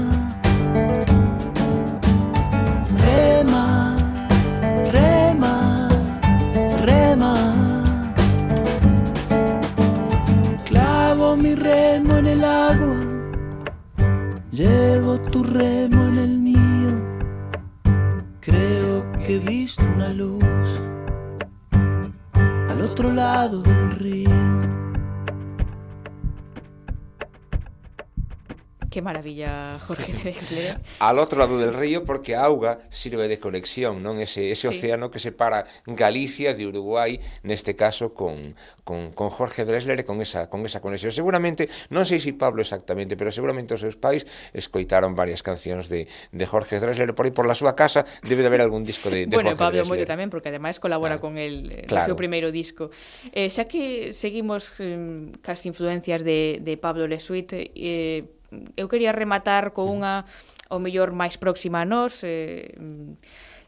Que 29.01 29.05
maravilla, 29.05 29.78
Jorge 29.86 30.12
Drexler. 30.22 30.76
Al 31.01 31.16
outro 31.16 31.40
lado 31.40 31.57
del 31.57 31.72
río, 31.72 32.05
porque 32.05 32.36
a 32.36 32.44
auga 32.44 32.84
sirve 32.92 33.32
de 33.32 33.40
conexión, 33.40 34.05
non 34.05 34.20
ese, 34.20 34.53
ese 34.53 34.68
sí. 34.68 34.76
océano 34.76 35.09
que 35.09 35.16
separa 35.16 35.64
Galicia 35.88 36.53
de 36.53 36.68
Uruguai, 36.68 37.16
neste 37.40 37.80
caso 37.80 38.12
con, 38.12 38.53
con, 38.84 39.16
con 39.16 39.32
Jorge 39.32 39.64
Drexler 39.64 39.96
e 39.96 40.05
con 40.05 40.20
esa, 40.20 40.53
con 40.53 40.68
esa 40.68 40.84
conexión. 40.84 41.16
Seguramente, 41.16 41.72
non 41.88 42.05
sei 42.05 42.20
se 42.20 42.28
si 42.28 42.36
Pablo 42.36 42.61
exactamente, 42.61 43.16
pero 43.16 43.32
seguramente 43.32 43.72
os 43.72 43.80
seus 43.80 43.96
pais 43.96 44.28
escoitaron 44.53 45.16
varias 45.16 45.40
cancións 45.40 45.88
de, 45.88 46.05
de 46.05 46.44
Jorge 46.44 46.76
Drexler, 46.76 47.16
por 47.16 47.24
aí 47.24 47.32
por 47.32 47.48
la 47.48 47.57
súa 47.57 47.72
casa 47.72 48.05
debe 48.20 48.44
de 48.44 48.53
haber 48.53 48.61
algún 48.61 48.84
disco 48.84 49.09
de, 49.09 49.24
de 49.24 49.32
bueno, 49.32 49.57
Jorge 49.57 49.64
Pablo 49.64 49.80
Drexler. 49.80 49.96
Moyo 49.96 50.05
tamén, 50.05 50.28
porque 50.28 50.53
ademais 50.53 50.76
colabora 50.76 51.16
claro. 51.16 51.24
con 51.24 51.40
el 51.40 51.72
eh, 51.72 51.88
claro. 51.88 52.12
seu 52.12 52.20
primeiro 52.20 52.53
disco. 52.53 52.92
Eh, 53.32 53.48
xa 53.48 53.64
que 53.64 54.12
seguimos 54.12 54.76
eh, 54.76 55.32
cas 55.40 55.64
influencias 55.64 56.20
de, 56.20 56.61
de 56.61 56.76
Pablo 56.76 57.09
Lesuit, 57.09 57.48
eh, 57.57 58.36
eu 58.76 58.86
quería 58.88 59.12
rematar 59.12 59.70
co 59.70 59.86
unha 59.86 60.24
o 60.70 60.78
mellor 60.78 61.11
máis 61.11 61.34
próxima 61.34 61.82
a 61.82 61.88
nós, 61.88 62.22
eh, 62.22 62.74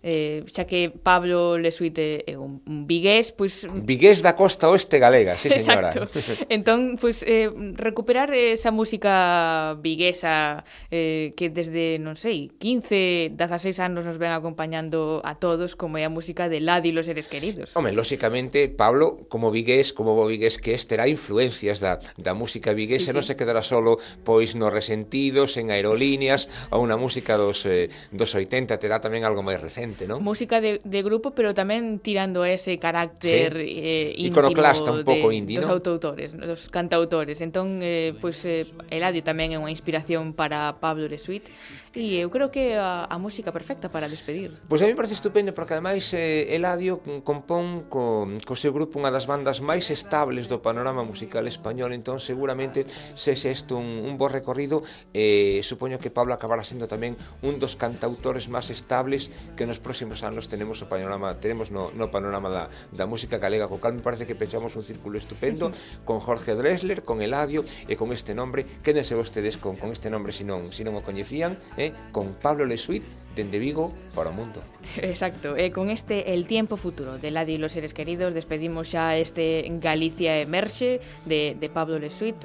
eh, 0.03 0.43
xa 0.51 0.67
que 0.67 0.91
Pablo 0.91 1.57
Lesuite 1.57 2.27
é 2.27 2.35
eh, 2.35 2.37
un, 2.37 2.61
un 2.67 2.87
vigués, 2.91 3.31
pois... 3.31 3.63
Mm, 3.63 3.87
vigués 3.87 4.19
da 4.21 4.35
costa 4.35 4.67
oeste 4.67 4.99
galega, 4.99 5.39
sí 5.39 5.49
señora. 5.49 5.95
Exacto. 5.95 6.11
entón, 6.51 6.99
pois, 6.99 7.23
eh, 7.23 7.49
recuperar 7.79 8.35
esa 8.35 8.75
música 8.75 9.79
viguesa 9.79 10.67
eh, 10.91 11.33
que 11.39 11.49
desde, 11.55 12.03
non 12.03 12.19
sei, 12.19 12.51
15, 12.59 13.39
16 13.39 13.79
anos 13.79 14.03
nos 14.03 14.19
ven 14.19 14.35
acompañando 14.35 15.23
a 15.23 15.39
todos, 15.39 15.79
como 15.79 16.03
é 16.03 16.05
a 16.05 16.11
música 16.11 16.51
de 16.51 16.59
Ladi 16.59 16.91
e 16.91 16.97
los 16.99 17.07
seres 17.07 17.31
queridos. 17.31 17.71
Home, 17.79 17.95
lóxicamente, 17.95 18.67
Pablo, 18.67 19.31
como 19.31 19.55
vigués, 19.55 19.95
como 19.95 20.19
bo 20.19 20.27
vigués 20.27 20.59
que 20.59 20.75
es, 20.75 20.91
terá 20.91 21.07
influencias 21.07 21.79
da, 21.79 22.03
da 22.19 22.35
música 22.35 22.75
viguesa, 22.75 23.11
sí, 23.11 23.15
sí. 23.15 23.17
non 23.17 23.23
se 23.23 23.39
quedará 23.39 23.63
solo 23.63 24.03
pois 24.27 24.59
nos 24.59 24.75
resentidos, 24.75 25.55
en 25.55 25.71
aerolíneas, 25.71 26.51
ou 26.75 26.83
na 26.91 26.99
música 26.99 27.39
dos, 27.39 27.63
eh, 27.71 27.87
dos 28.11 28.35
80, 28.35 28.75
terá 28.83 28.99
tamén 28.99 29.23
algo 29.23 29.47
máis 29.47 29.63
recente 29.63 29.92
Totalmente, 29.93 30.07
non? 30.09 30.25
Música 30.25 30.61
de, 30.61 30.81
de 30.83 31.01
grupo, 31.05 31.33
pero 31.37 31.53
tamén 31.53 32.01
tirando 32.01 32.45
ese 32.45 32.79
carácter 32.81 33.61
sí. 33.61 33.69
eh, 33.77 34.09
íntimo 34.17 34.49
Iconoclasta 34.49 34.91
un 34.93 35.05
pouco 35.05 35.31
indie, 35.31 35.61
dos 35.61 35.69
no? 35.69 35.77
autoautores, 35.77 36.33
dos 36.33 36.69
cantautores. 36.73 37.41
Entón, 37.41 37.81
eh, 37.85 38.17
pois, 38.17 38.41
pues, 38.43 38.73
eh, 38.73 38.97
Eladio 38.97 39.23
tamén 39.23 39.53
é 39.53 39.59
unha 39.61 39.73
inspiración 39.73 40.33
para 40.33 40.81
Pablo 40.81 41.07
Lesuit 41.07 41.45
e 41.93 42.17
eu 42.17 42.33
creo 42.33 42.49
que 42.49 42.73
a, 42.75 43.05
a 43.05 43.17
música 43.21 43.53
perfecta 43.53 43.93
para 43.93 44.09
despedir. 44.09 44.57
Pois 44.65 44.81
pues 44.81 44.81
a 44.83 44.87
mí 44.89 44.95
parece 44.97 45.13
estupendo 45.13 45.53
porque 45.53 45.77
ademais 45.77 46.09
eh, 46.17 46.57
Eladio 46.57 47.05
compón 47.21 47.85
co, 47.93 48.25
co 48.49 48.55
seu 48.57 48.73
grupo 48.73 48.97
unha 48.97 49.13
das 49.13 49.29
bandas 49.29 49.61
máis 49.61 49.93
estables 49.93 50.49
do 50.49 50.65
panorama 50.65 51.05
musical 51.05 51.45
español, 51.45 51.93
entón 51.93 52.17
seguramente 52.17 52.89
se 53.13 53.37
se 53.37 53.53
isto 53.53 53.77
un, 53.77 54.09
un 54.09 54.17
bo 54.17 54.33
recorrido 54.33 54.81
eh, 55.13 55.61
supoño 55.61 56.01
que 56.01 56.09
Pablo 56.09 56.33
acabará 56.33 56.65
sendo 56.65 56.89
tamén 56.89 57.13
un 57.45 57.61
dos 57.61 57.77
cantautores 57.77 58.49
máis 58.49 58.73
estables 58.73 59.29
que 59.53 59.69
nos 59.69 59.77
próximos 59.77 60.25
anos 60.25 60.49
tenemos 60.49 60.81
o 60.81 60.89
panorama 60.89 61.37
tenemos 61.37 61.69
no, 61.69 61.93
no 61.93 62.09
panorama 62.09 62.49
da, 62.49 62.65
da 62.89 63.05
música 63.05 63.37
galega 63.37 63.69
co 63.69 63.77
cal 63.77 63.93
me 63.93 64.01
parece 64.01 64.25
que 64.25 64.33
pechamos 64.33 64.73
un 64.79 64.85
círculo 64.85 65.21
estupendo 65.21 65.69
con 66.09 66.25
Jorge 66.25 66.57
Dressler, 66.57 67.05
con 67.05 67.21
Eladio 67.21 67.69
e 67.85 68.01
con 68.01 68.17
este 68.17 68.33
nombre, 68.33 68.65
quédense 68.81 69.13
vostedes 69.13 69.61
con, 69.61 69.77
con 69.77 69.93
este 69.93 70.09
nombre 70.09 70.33
se 70.33 70.49
non, 70.49 70.65
se 70.73 70.87
non 70.87 70.97
o 70.97 71.05
coñecían, 71.05 71.61
eh, 71.77 71.82
con 72.13 72.35
Pablo 72.39 72.65
Lesuit 72.65 73.03
dende 73.35 73.59
Vigo 73.59 73.93
para 74.15 74.29
o 74.31 74.37
mundo 74.37 74.61
Exacto, 75.01 75.57
e 75.57 75.73
con 75.73 75.89
este 75.89 76.37
El 76.37 76.45
tiempo 76.45 76.77
futuro 76.77 77.17
de 77.17 77.29
Eladio 77.33 77.55
y 77.57 77.59
los 77.59 77.73
seres 77.73 77.97
queridos 77.97 78.35
despedimos 78.37 78.93
xa 78.93 79.17
este 79.17 79.65
Galicia 79.81 80.37
Emerxe 80.39 81.01
de, 81.25 81.57
de 81.59 81.69
Pablo 81.73 81.97
Lesuit 81.99 82.37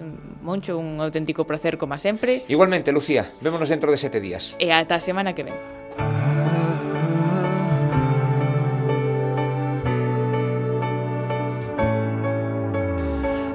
Moncho, 0.41 0.79
un 0.79 1.03
auténtico 1.03 1.43
placer 1.43 1.75
como 1.77 1.97
sempre 1.99 2.47
Igualmente, 2.47 2.95
Lucía, 2.95 3.27
vémonos 3.43 3.67
dentro 3.67 3.91
de 3.91 3.97
sete 3.99 4.23
días. 4.23 4.55
e 4.63 4.71
ata 4.71 4.95
a 4.95 5.03
semana 5.03 5.35
que 5.35 5.43
ven 5.43 5.57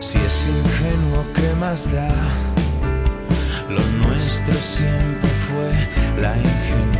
Si 0.01 0.19
es 0.19 0.47
ingenuo, 0.47 1.25
¿qué 1.35 1.49
más 1.61 1.91
da? 1.93 2.09
Lo 3.69 3.83
nuestro 4.05 4.55
siempre 4.55 5.32
like. 6.17 6.92